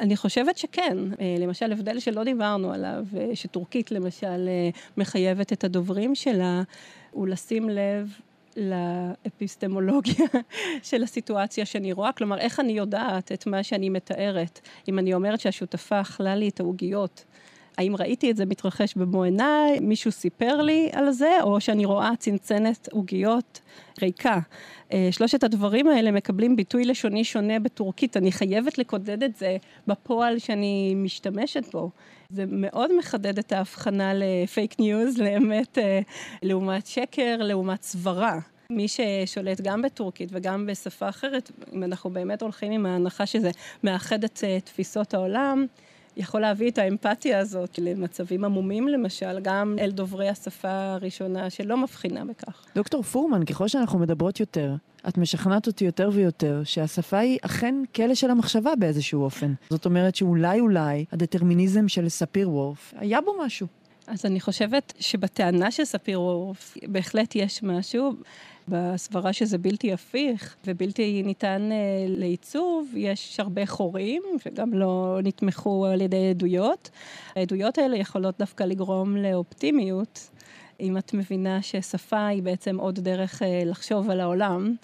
אני 0.00 0.16
חושבת 0.16 0.58
שכן. 0.58 0.98
למשל, 1.40 1.72
הבדל 1.72 1.98
שלא 1.98 2.24
דיברנו 2.24 2.72
עליו, 2.72 3.04
שטורקית 3.34 3.90
למשל 3.90 4.48
מחייבת 4.96 5.52
את 5.52 5.64
הדוברים 5.64 6.14
שלה, 6.14 6.62
הוא 7.10 7.28
לשים 7.28 7.68
לב 7.68 8.18
לאפיסטמולוגיה 8.56 10.26
של 10.88 11.02
הסיטואציה 11.02 11.66
שאני 11.66 11.92
רואה, 11.92 12.12
כלומר, 12.12 12.38
איך 12.38 12.60
אני 12.60 12.72
יודעת 12.72 13.32
את 13.32 13.46
מה 13.46 13.62
שאני 13.62 13.88
מתארת. 13.88 14.60
אם 14.88 14.98
אני 14.98 15.14
אומרת 15.14 15.40
שהשותפה 15.40 16.00
אכלה 16.00 16.36
לי 16.36 16.48
את 16.48 16.60
העוגיות, 16.60 17.24
האם 17.78 17.96
ראיתי 17.96 18.30
את 18.30 18.36
זה 18.36 18.46
מתרחש 18.46 18.94
במו 18.94 19.22
עיניי, 19.22 19.80
מישהו 19.80 20.12
סיפר 20.12 20.62
לי 20.62 20.90
על 20.92 21.10
זה, 21.10 21.42
או 21.42 21.60
שאני 21.60 21.84
רואה 21.84 22.10
צנצנת 22.18 22.88
עוגיות 22.92 23.60
ריקה. 24.02 24.38
אה, 24.92 25.08
שלושת 25.10 25.44
הדברים 25.44 25.88
האלה 25.88 26.10
מקבלים 26.10 26.56
ביטוי 26.56 26.84
לשוני 26.84 27.24
שונה 27.24 27.58
בטורקית. 27.58 28.16
אני 28.16 28.32
חייבת 28.32 28.78
לקודד 28.78 29.22
את 29.22 29.36
זה 29.36 29.56
בפועל 29.86 30.38
שאני 30.38 30.94
משתמשת 30.96 31.72
בו. 31.72 31.90
זה 32.30 32.44
מאוד 32.48 32.96
מחדד 32.98 33.38
את 33.38 33.52
ההבחנה 33.52 34.12
לפייק 34.14 34.80
ניוז, 34.80 35.18
לאמת, 35.18 35.78
אה, 35.78 36.00
לעומת 36.42 36.86
שקר, 36.86 37.36
לעומת 37.38 37.82
סברה. 37.82 38.38
מי 38.70 38.86
ששולט 38.88 39.60
גם 39.60 39.82
בטורקית 39.82 40.28
וגם 40.32 40.66
בשפה 40.66 41.08
אחרת, 41.08 41.50
אם 41.72 41.82
אנחנו 41.82 42.10
באמת 42.10 42.42
הולכים 42.42 42.72
עם 42.72 42.86
ההנחה 42.86 43.26
שזה 43.26 43.50
מאחד 43.84 44.24
את 44.24 44.40
אה, 44.44 44.60
תפיסות 44.60 45.14
העולם, 45.14 45.66
יכול 46.16 46.40
להביא 46.40 46.70
את 46.70 46.78
האמפתיה 46.78 47.38
הזאת 47.38 47.78
למצבים 47.78 48.44
עמומים 48.44 48.88
למשל, 48.88 49.40
גם 49.42 49.76
אל 49.80 49.90
דוברי 49.90 50.28
השפה 50.28 50.70
הראשונה 50.70 51.50
שלא 51.50 51.76
מבחינה 51.76 52.24
בכך. 52.24 52.64
דוקטור 52.74 53.02
פורמן, 53.02 53.44
ככל 53.44 53.68
שאנחנו 53.68 53.98
מדברות 53.98 54.40
יותר, 54.40 54.74
את 55.08 55.18
משכנעת 55.18 55.66
אותי 55.66 55.84
יותר 55.84 56.10
ויותר 56.12 56.62
שהשפה 56.64 57.18
היא 57.18 57.38
אכן 57.42 57.74
כלא 57.94 58.14
של 58.14 58.30
המחשבה 58.30 58.76
באיזשהו 58.78 59.22
אופן. 59.22 59.54
זאת 59.70 59.86
אומרת 59.86 60.14
שאולי 60.14 60.60
אולי 60.60 61.04
הדטרמיניזם 61.12 61.88
של 61.88 62.08
ספיר 62.08 62.50
וורף, 62.50 62.94
היה 62.96 63.20
בו 63.20 63.34
משהו. 63.46 63.66
אז 64.06 64.24
אני 64.24 64.40
חושבת 64.40 64.92
שבטענה 64.98 65.70
של 65.70 65.84
ספיר 65.84 66.20
וורף 66.20 66.76
בהחלט 66.88 67.36
יש 67.36 67.62
משהו. 67.62 68.12
בסברה 68.68 69.32
שזה 69.32 69.58
בלתי 69.58 69.92
הפיך 69.92 70.56
ובלתי 70.66 71.22
ניתן 71.24 71.68
אה, 71.72 71.76
לעיצוב, 72.08 72.88
יש 72.96 73.40
הרבה 73.40 73.66
חורים 73.66 74.22
שגם 74.44 74.74
לא 74.74 75.18
נתמכו 75.22 75.86
על 75.86 76.00
ידי 76.00 76.30
עדויות. 76.30 76.90
העדויות 77.36 77.78
האלה 77.78 77.96
יכולות 77.96 78.38
דווקא 78.38 78.64
לגרום 78.64 79.16
לאופטימיות, 79.16 80.30
אם 80.80 80.98
את 80.98 81.14
מבינה 81.14 81.62
ששפה 81.62 82.26
היא 82.26 82.42
בעצם 82.42 82.78
עוד 82.78 83.00
דרך 83.00 83.42
אה, 83.42 83.62
לחשוב 83.64 84.10
על 84.10 84.20
העולם. 84.20 84.76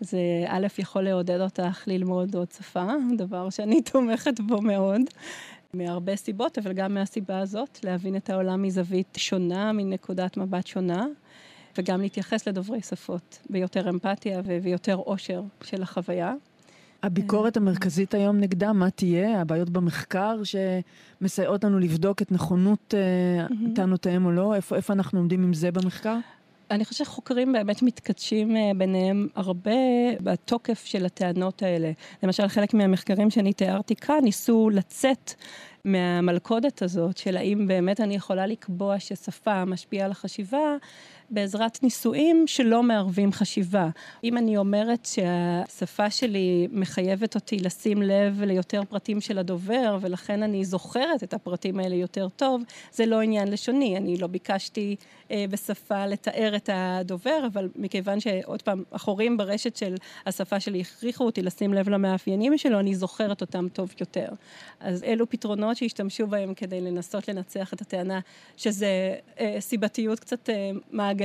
זה 0.00 0.18
א', 0.46 0.66
יכול 0.78 1.02
לעודד 1.02 1.40
אותך 1.40 1.84
ללמוד 1.86 2.34
עוד 2.34 2.52
שפה, 2.52 2.86
דבר 3.16 3.50
שאני 3.50 3.82
תומכת 3.82 4.40
בו 4.40 4.62
מאוד. 4.62 5.00
מהרבה 5.74 6.16
סיבות, 6.16 6.58
אבל 6.58 6.72
גם 6.72 6.94
מהסיבה 6.94 7.38
הזאת, 7.38 7.78
להבין 7.84 8.16
את 8.16 8.30
העולם 8.30 8.62
מזווית 8.62 9.16
שונה, 9.16 9.72
מנקודת 9.72 10.36
מבט 10.36 10.66
שונה. 10.66 11.06
וגם 11.78 12.00
להתייחס 12.00 12.48
לדוברי 12.48 12.80
שפות 12.80 13.38
ביותר 13.50 13.88
אמפתיה 13.88 14.40
ויותר 14.62 14.94
עושר 14.94 15.42
של 15.62 15.82
החוויה. 15.82 16.34
הביקורת 17.02 17.56
המרכזית 17.56 18.14
היום 18.14 18.40
נגדה, 18.40 18.72
מה 18.72 18.90
תהיה? 18.90 19.40
הבעיות 19.40 19.70
במחקר 19.70 20.40
שמסייעות 20.44 21.64
לנו 21.64 21.78
לבדוק 21.78 22.22
את 22.22 22.32
נכונות 22.32 22.94
mm-hmm. 22.94 23.74
טענותיהם 23.74 24.26
או 24.26 24.32
לא? 24.32 24.54
איפה, 24.54 24.76
איפה 24.76 24.92
אנחנו 24.92 25.18
עומדים 25.18 25.42
עם 25.42 25.54
זה 25.54 25.70
במחקר? 25.70 26.16
אני 26.70 26.84
חושבת 26.84 27.06
שחוקרים 27.06 27.52
באמת 27.52 27.82
מתקדשים 27.82 28.56
אה, 28.56 28.70
ביניהם 28.76 29.28
הרבה 29.34 29.70
בתוקף 30.20 30.84
של 30.84 31.06
הטענות 31.06 31.62
האלה. 31.62 31.92
למשל, 32.22 32.48
חלק 32.48 32.74
מהמחקרים 32.74 33.30
שאני 33.30 33.52
תיארתי 33.52 33.96
כאן 33.96 34.18
ניסו 34.22 34.70
לצאת 34.70 35.32
מהמלכודת 35.84 36.82
הזאת 36.82 37.16
של 37.16 37.36
האם 37.36 37.66
באמת 37.66 38.00
אני 38.00 38.14
יכולה 38.14 38.46
לקבוע 38.46 39.00
ששפה 39.00 39.64
משפיעה 39.64 40.04
על 40.04 40.10
החשיבה. 40.10 40.76
בעזרת 41.30 41.82
ניסויים 41.82 42.44
שלא 42.46 42.82
מערבים 42.82 43.32
חשיבה. 43.32 43.88
אם 44.24 44.38
אני 44.38 44.56
אומרת 44.56 45.06
שהשפה 45.06 46.10
שלי 46.10 46.68
מחייבת 46.70 47.34
אותי 47.34 47.56
לשים 47.56 48.02
לב 48.02 48.42
ליותר 48.42 48.82
פרטים 48.88 49.20
של 49.20 49.38
הדובר, 49.38 49.98
ולכן 50.00 50.42
אני 50.42 50.64
זוכרת 50.64 51.22
את 51.22 51.34
הפרטים 51.34 51.80
האלה 51.80 51.94
יותר 51.94 52.28
טוב, 52.28 52.62
זה 52.92 53.06
לא 53.06 53.20
עניין 53.20 53.48
לשוני. 53.48 53.96
אני 53.96 54.16
לא 54.16 54.26
ביקשתי 54.26 54.96
אה, 55.30 55.44
בשפה 55.50 56.06
לתאר 56.06 56.56
את 56.56 56.70
הדובר, 56.72 57.46
אבל 57.52 57.68
מכיוון 57.76 58.20
שעוד 58.20 58.62
פעם, 58.62 58.82
החורים 58.92 59.36
ברשת 59.36 59.76
של 59.76 59.94
השפה 60.26 60.60
שלי 60.60 60.80
הכריחו 60.80 61.24
אותי 61.24 61.42
לשים 61.42 61.74
לב 61.74 61.88
למאפיינים 61.88 62.58
שלו, 62.58 62.80
אני 62.80 62.94
זוכרת 62.94 63.40
אותם 63.40 63.66
טוב 63.72 63.94
יותר. 64.00 64.28
אז 64.80 65.02
אלו 65.02 65.30
פתרונות 65.30 65.76
שהשתמשו 65.76 66.26
בהם 66.26 66.54
כדי 66.54 66.80
לנסות 66.80 67.28
לנצח 67.28 67.72
את 67.72 67.80
הטענה 67.80 68.20
שזה 68.56 69.14
אה, 69.40 69.56
סיבתיות 69.60 70.20
קצת 70.20 70.50
אה, 70.50 70.70
מעגלית 70.90 71.15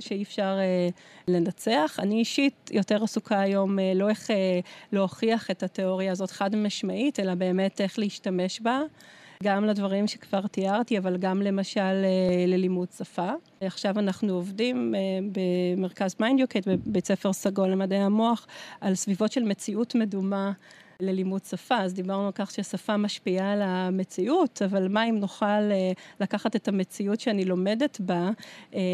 שאי 0.00 0.22
אפשר 0.22 0.56
אה, 0.60 0.88
לנצח. 1.28 1.96
אני 2.02 2.18
אישית 2.18 2.70
יותר 2.72 3.04
עסוקה 3.04 3.40
היום 3.40 3.78
אה, 3.78 3.92
לא 3.94 4.08
איך 4.08 4.30
אה, 4.30 4.60
להוכיח 4.92 5.50
את 5.50 5.62
התיאוריה 5.62 6.12
הזאת 6.12 6.30
חד 6.30 6.56
משמעית, 6.56 7.20
אלא 7.20 7.34
באמת 7.34 7.80
איך 7.80 7.98
להשתמש 7.98 8.60
בה. 8.60 8.80
גם 9.42 9.64
לדברים 9.64 10.06
שכבר 10.06 10.46
תיארתי, 10.46 10.98
אבל 10.98 11.16
גם 11.16 11.42
למשל 11.42 11.80
אה, 11.80 12.46
ללימוד 12.46 12.88
שפה. 12.98 13.30
עכשיו 13.60 13.98
אנחנו 13.98 14.34
עובדים 14.34 14.94
אה, 14.94 15.00
במרכז 15.32 16.16
MindEduct, 16.20 16.68
בבית 16.68 17.06
ספר 17.06 17.32
סגול 17.32 17.68
למדעי 17.68 17.98
המוח, 17.98 18.46
על 18.80 18.94
סביבות 18.94 19.32
של 19.32 19.42
מציאות 19.44 19.94
מדומה. 19.94 20.52
ללימוד 21.02 21.44
שפה, 21.44 21.76
אז 21.78 21.94
דיברנו 21.94 22.26
על 22.26 22.32
כך 22.32 22.50
ששפה 22.50 22.96
משפיעה 22.96 23.52
על 23.52 23.62
המציאות, 23.62 24.62
אבל 24.64 24.88
מה 24.88 25.08
אם 25.08 25.18
נוכל 25.18 25.46
אה, 25.46 25.92
לקחת 26.20 26.56
את 26.56 26.68
המציאות 26.68 27.20
שאני 27.20 27.44
לומדת 27.44 28.00
בה, 28.00 28.30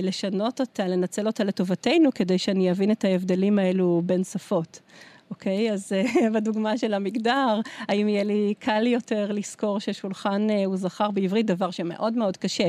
לשנות 0.02 0.60
אותה, 0.60 0.88
לנצל 0.88 1.26
אותה 1.26 1.44
לטובתנו, 1.44 2.10
כדי 2.14 2.38
שאני 2.38 2.70
אבין 2.70 2.90
את 2.90 3.04
ההבדלים 3.04 3.58
האלו 3.58 4.02
בין 4.04 4.24
שפות. 4.24 4.80
אוקיי? 5.30 5.72
אז 5.72 5.92
אה, 5.92 6.30
בדוגמה 6.34 6.78
של 6.78 6.94
המגדר, 6.94 7.60
האם 7.80 8.08
יהיה 8.08 8.24
לי 8.24 8.54
קל 8.58 8.86
יותר 8.86 9.32
לזכור 9.32 9.80
ששולחן 9.80 10.50
אה, 10.50 10.64
הוא 10.64 10.76
זכר 10.76 11.10
בעברית, 11.10 11.46
דבר 11.46 11.70
שמאוד 11.70 12.12
מאוד 12.12 12.36
קשה 12.36 12.68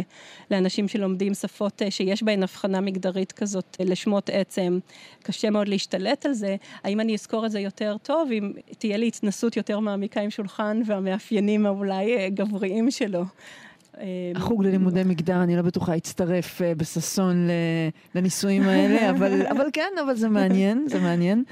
לאנשים 0.52 0.88
שלומדים 0.88 1.34
שפות 1.34 1.82
אה, 1.82 1.92
שיש 1.92 2.24
בהן 2.24 2.44
הבחנה 2.44 2.82
מגדרית 2.82 3.32
כזאת 3.32 3.78
לשמות 3.80 4.30
עצם, 4.34 4.80
קשה 5.24 5.50
מאוד 5.50 5.68
להשתלט 5.68 6.26
על 6.26 6.34
זה, 6.34 6.56
האם 6.84 7.00
אני 7.00 7.14
אזכור 7.14 7.46
את 7.46 7.52
זה 7.52 7.60
יותר 7.60 7.96
טוב, 8.04 8.30
אם 8.32 8.52
תהיה 8.78 8.98
לי 8.98 9.08
התנסות 9.08 9.58
יותר 9.58 9.80
מעמיקה 9.80 10.22
עם 10.22 10.30
שולחן 10.30 10.82
והמאפיינים 10.86 11.66
האולי 11.66 12.30
גבריים 12.30 12.92
שלו. 12.92 13.24
החוג 14.36 14.64
ללימודי 14.64 15.04
מגדר, 15.04 15.44
אני 15.44 15.56
לא 15.56 15.62
בטוחה, 15.62 15.96
יצטרף 15.96 16.62
בששון 16.78 17.48
לניסויים 18.16 18.64
האלה, 18.64 19.10
אבל, 19.10 19.42
אבל 19.52 19.66
כן, 19.74 19.92
אבל 20.06 20.16
זה 20.16 20.30
מעניין, 20.30 20.86
זה 20.90 21.00
מעניין. 21.00 21.44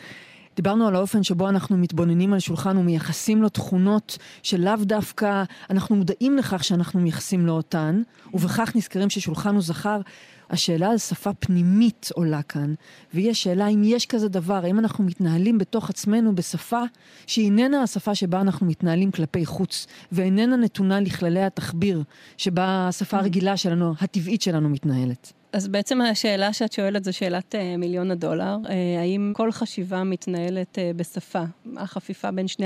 דיברנו 0.56 0.88
על 0.88 0.96
האופן 0.96 1.24
שבו 1.24 1.50
אנחנו 1.50 1.78
מתבוננים 1.78 2.34
על 2.34 2.40
שולחן 2.40 2.78
ומייחסים 2.78 3.42
לו 3.42 3.50
תכונות 3.50 4.18
שלאו 4.44 4.76
דווקא 4.82 5.44
אנחנו 5.70 5.96
מודעים 5.96 6.38
לכך 6.38 6.64
שאנחנו 6.64 7.00
מייחסים 7.00 7.46
לו 7.46 7.54
אותן, 7.54 8.02
ובכך 8.34 8.72
נזכרים 8.76 9.10
ששולחן 9.10 9.54
הוא 9.54 9.62
זכר. 9.62 10.02
השאלה 10.50 10.90
על 10.90 10.98
שפה 10.98 11.34
פנימית 11.34 12.10
עולה 12.14 12.42
כאן, 12.42 12.74
והיא 13.14 13.32
השאלה 13.32 13.68
אם 13.68 13.82
יש 13.86 14.06
כזה 14.06 14.30
דבר, 14.30 14.66
האם 14.66 14.80
אנחנו 14.80 15.04
מתנהלים 15.04 15.58
בתוך 15.58 15.90
עצמנו 15.90 16.36
בשפה 16.36 16.82
שהיא 17.28 17.46
איננה 17.46 17.82
השפה 17.82 18.16
שבה 18.16 18.42
אנחנו 18.42 18.66
מתנהלים 18.66 19.12
כלפי 19.12 19.46
חוץ, 19.46 19.88
ואיננה 20.12 20.58
נתונה 20.58 21.00
לכללי 21.00 21.44
התחביר 21.44 22.04
שבה 22.38 22.88
השפה 22.88 23.18
הרגילה 23.18 23.58
שלנו, 23.58 23.94
הטבעית 24.02 24.42
שלנו 24.42 24.70
מתנהלת. 24.70 25.34
אז 25.54 25.68
בעצם 25.68 26.02
השאלה 26.02 26.54
שאת 26.54 26.74
שואלת 26.74 27.04
זו 27.04 27.14
שאלת 27.14 27.56
uh, 27.56 27.78
מיליון 27.78 28.12
הדולר. 28.12 28.58
Uh, 28.64 28.70
האם 29.00 29.32
כל 29.36 29.52
חשיבה 29.52 30.04
מתנהלת 30.04 30.78
uh, 30.78 30.98
בשפה? 30.98 31.44
החפיפה 31.78 32.32
בין 32.32 32.48
שני 32.48 32.66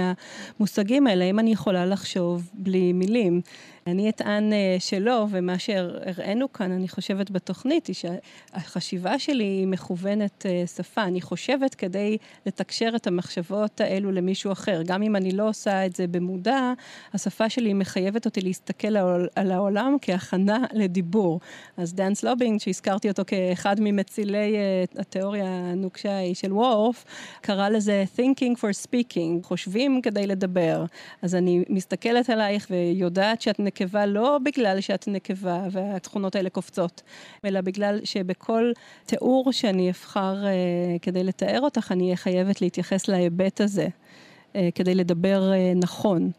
המושגים 0.60 1.08
האלה, 1.08 1.26
האם 1.26 1.40
אני 1.40 1.52
יכולה 1.52 1.86
לחשוב 1.86 2.50
בלי 2.54 2.94
מילים? 2.94 3.42
אני 3.88 4.10
אטען 4.10 4.52
uh, 4.52 4.56
שלא, 4.80 5.26
ומה 5.30 5.60
שהראינו 5.60 6.54
כאן, 6.54 6.72
אני 6.72 6.88
חושבת 6.88 7.32
בתוכנית, 7.32 7.88
היא 7.88 7.96
שהחשיבה 7.96 9.20
שלי 9.20 9.44
היא 9.44 9.68
מכוונת 9.68 10.46
uh, 10.46 10.68
שפה. 10.68 11.04
אני 11.04 11.22
חושבת 11.22 11.76
כדי 11.76 12.18
לתקשר 12.46 12.90
את 12.96 13.08
המחשבות 13.08 13.82
האלו 13.82 14.12
למישהו 14.12 14.52
אחר. 14.52 14.82
גם 14.86 15.04
אם 15.04 15.16
אני 15.16 15.32
לא 15.32 15.50
עושה 15.50 15.86
את 15.86 15.96
זה 15.96 16.08
במודע, 16.08 16.74
השפה 17.14 17.50
שלי 17.50 17.74
מחייבת 17.74 18.26
אותי 18.26 18.42
להסתכל 18.42 18.98
על 19.36 19.52
העולם 19.52 19.96
כהכנה 20.02 20.66
לדיבור. 20.74 21.40
אז 21.78 21.94
דן 21.94 22.16
סלובינג, 22.16 22.60
שהזכרתי 22.78 23.10
אותו 23.10 23.24
כאחד 23.28 23.76
ממצילי 23.80 24.56
uh, 24.56 25.02
התיאוריה 25.02 25.46
הנוקשה 25.46 26.12
ההיא 26.12 26.36
של 26.36 26.54
וורף, 26.54 27.06
קרא 27.42 27.70
לזה 27.70 28.06
thinking 28.18 28.58
for 28.58 28.88
speaking, 28.88 29.44
חושבים 29.44 30.02
כדי 30.02 30.28
לדבר. 30.28 30.86
אז 31.22 31.36
אני 31.36 31.64
מסתכלת 31.70 32.30
עלייך 32.30 32.68
ויודעת 32.70 33.42
שאת 33.42 33.60
נקבה 33.60 34.06
לא 34.06 34.40
בגלל 34.44 34.82
שאת 34.82 35.08
נקבה 35.08 35.64
והתכונות 35.72 36.36
האלה 36.36 36.50
קופצות, 36.50 37.02
אלא 37.46 37.62
בגלל 37.62 38.00
שבכל 38.04 38.72
תיאור 39.06 39.52
שאני 39.52 39.90
אבחר 39.90 40.36
uh, 40.44 41.00
כדי 41.02 41.24
לתאר 41.24 41.62
אותך, 41.62 41.92
אני 41.92 42.04
אהיה 42.04 42.16
חייבת 42.16 42.62
להתייחס 42.62 43.08
להיבט 43.08 43.62
הזה, 43.62 43.88
uh, 43.88 44.58
כדי 44.76 44.96
לדבר 44.96 45.52
נכון. 45.76 46.32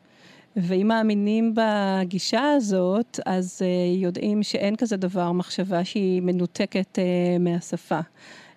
ואם 0.63 0.89
מאמינים 0.89 1.55
בגישה 1.55 2.51
הזאת, 2.57 3.21
אז 3.27 3.63
uh, 3.63 3.99
יודעים 4.03 4.43
שאין 4.43 4.77
כזה 4.77 4.97
דבר 4.97 5.33
מחשבה 5.33 5.85
שהיא 5.85 6.23
מנותקת 6.23 6.99
uh, 6.99 7.43
מהשפה. 7.43 8.01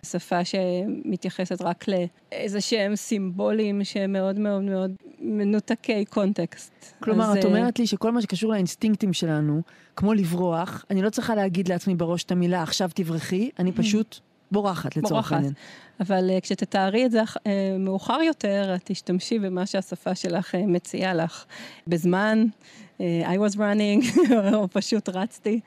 שפה 0.06 0.46
שמתייחסת 0.46 1.62
רק 1.62 1.86
לאיזה 1.88 2.62
שהם 2.62 2.96
סימבולים 2.96 3.84
שהם 3.84 4.14
מאוד 4.14 4.40
מאוד 4.40 4.62
מאוד 4.62 4.92
מנותקי 5.20 6.06
קונטקסט. 6.06 6.72
כלומר, 7.04 7.40
את 7.40 7.46
אומרת 7.46 7.80
לי 7.80 7.88
שכל 7.88 8.12
מה 8.12 8.22
שקשור 8.22 8.52
לאינסטינקטים 8.52 9.14
שלנו, 9.14 9.62
כמו 9.96 10.14
לברוח, 10.14 10.86
אני 10.90 11.02
לא 11.02 11.10
צריכה 11.10 11.36
להגיד 11.36 11.68
לעצמי 11.68 11.96
בראש 11.96 12.24
את 12.24 12.32
המילה 12.32 12.64
עכשיו 12.64 12.90
תברחי, 12.94 13.50
אני 13.60 13.72
פשוט 13.72 14.20
בורחת 14.52 14.98
לצורך 14.98 15.32
העניין. 15.32 15.54
אבל 16.00 16.30
uh, 16.38 16.42
כשתתארי 16.42 17.06
את 17.06 17.12
זה 17.12 17.24
uh, 17.24 17.40
מאוחר 17.80 18.20
יותר, 18.22 18.76
את 18.76 18.82
תשתמשי 18.84 19.40
במה 19.40 19.66
שהשפה 19.66 20.16
שלך 20.16 20.56
uh, 20.56 20.58
מציעה 20.58 21.14
לך. 21.14 21.46
בזמן, 21.88 22.46
uh, 22.98 23.02
I 23.26 23.52
was 23.52 23.56
running, 23.56 24.30
או 24.54 24.68
פשוט 24.68 25.10
רצתי, 25.10 25.60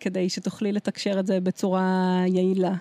כדי 0.00 0.28
שתוכלי 0.28 0.72
לתקשר 0.72 1.20
את 1.20 1.26
זה 1.26 1.40
בצורה 1.40 2.16
יעילה. 2.26 2.74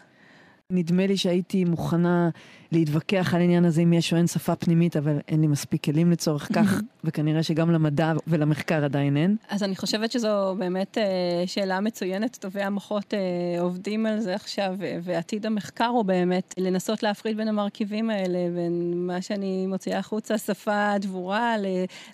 נדמה 0.71 1.07
לי 1.07 1.17
שהייתי 1.17 1.65
מוכנה 1.65 2.29
להתווכח 2.71 3.33
על 3.33 3.41
העניין 3.41 3.65
הזה 3.65 3.81
אם 3.81 3.93
יש 3.93 4.13
או 4.13 4.17
אין 4.17 4.27
שפה 4.27 4.55
פנימית, 4.55 4.97
אבל 4.97 5.17
אין 5.27 5.41
לי 5.41 5.47
מספיק 5.47 5.83
כלים 5.83 6.11
לצורך 6.11 6.51
כך, 6.55 6.81
וכנראה 7.03 7.43
שגם 7.43 7.71
למדע 7.71 8.13
ולמחקר 8.27 8.83
עדיין 8.83 9.17
אין. 9.17 9.35
אז 9.49 9.63
אני 9.63 9.75
חושבת 9.75 10.11
שזו 10.11 10.55
באמת 10.59 10.97
אה, 10.97 11.03
שאלה 11.45 11.79
מצוינת. 11.79 12.37
טובי 12.41 12.61
המוחות 12.61 13.13
אה, 13.13 13.61
עובדים 13.61 14.05
על 14.05 14.19
זה 14.19 14.35
עכשיו, 14.35 14.75
ועתיד 15.03 15.45
המחקר 15.45 15.87
הוא 15.87 16.05
באמת 16.05 16.53
לנסות 16.57 17.03
להפריד 17.03 17.37
בין 17.37 17.47
המרכיבים 17.47 18.09
האלה, 18.09 18.39
בין 18.55 18.93
מה 18.95 19.21
שאני 19.21 19.67
מוציאה 19.67 19.99
החוצה, 19.99 20.37
שפה 20.37 20.97
דבורה, 20.99 21.55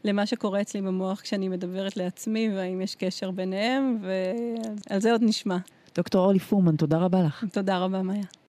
למה 0.03 0.25
שקורה 0.25 0.61
אצלי 0.61 0.81
במוח 0.81 1.21
כשאני 1.21 1.49
מדברת 1.49 1.97
לעצמי, 1.97 2.49
והאם 2.55 2.81
יש 2.81 2.95
קשר 2.95 3.31
ביניהם, 3.31 3.99
ועל 4.01 5.01
זה 5.01 5.11
עוד 5.11 5.21
נשמע. 5.23 5.57
דוקטור 5.95 6.21
אורלי 6.21 6.39
פורמן, 6.39 6.75
תודה 6.75 6.97
רבה 6.97 7.23
לך. 7.23 7.45
תודה 7.51 7.77
רבה, 7.77 8.01
מאיה. 8.01 8.23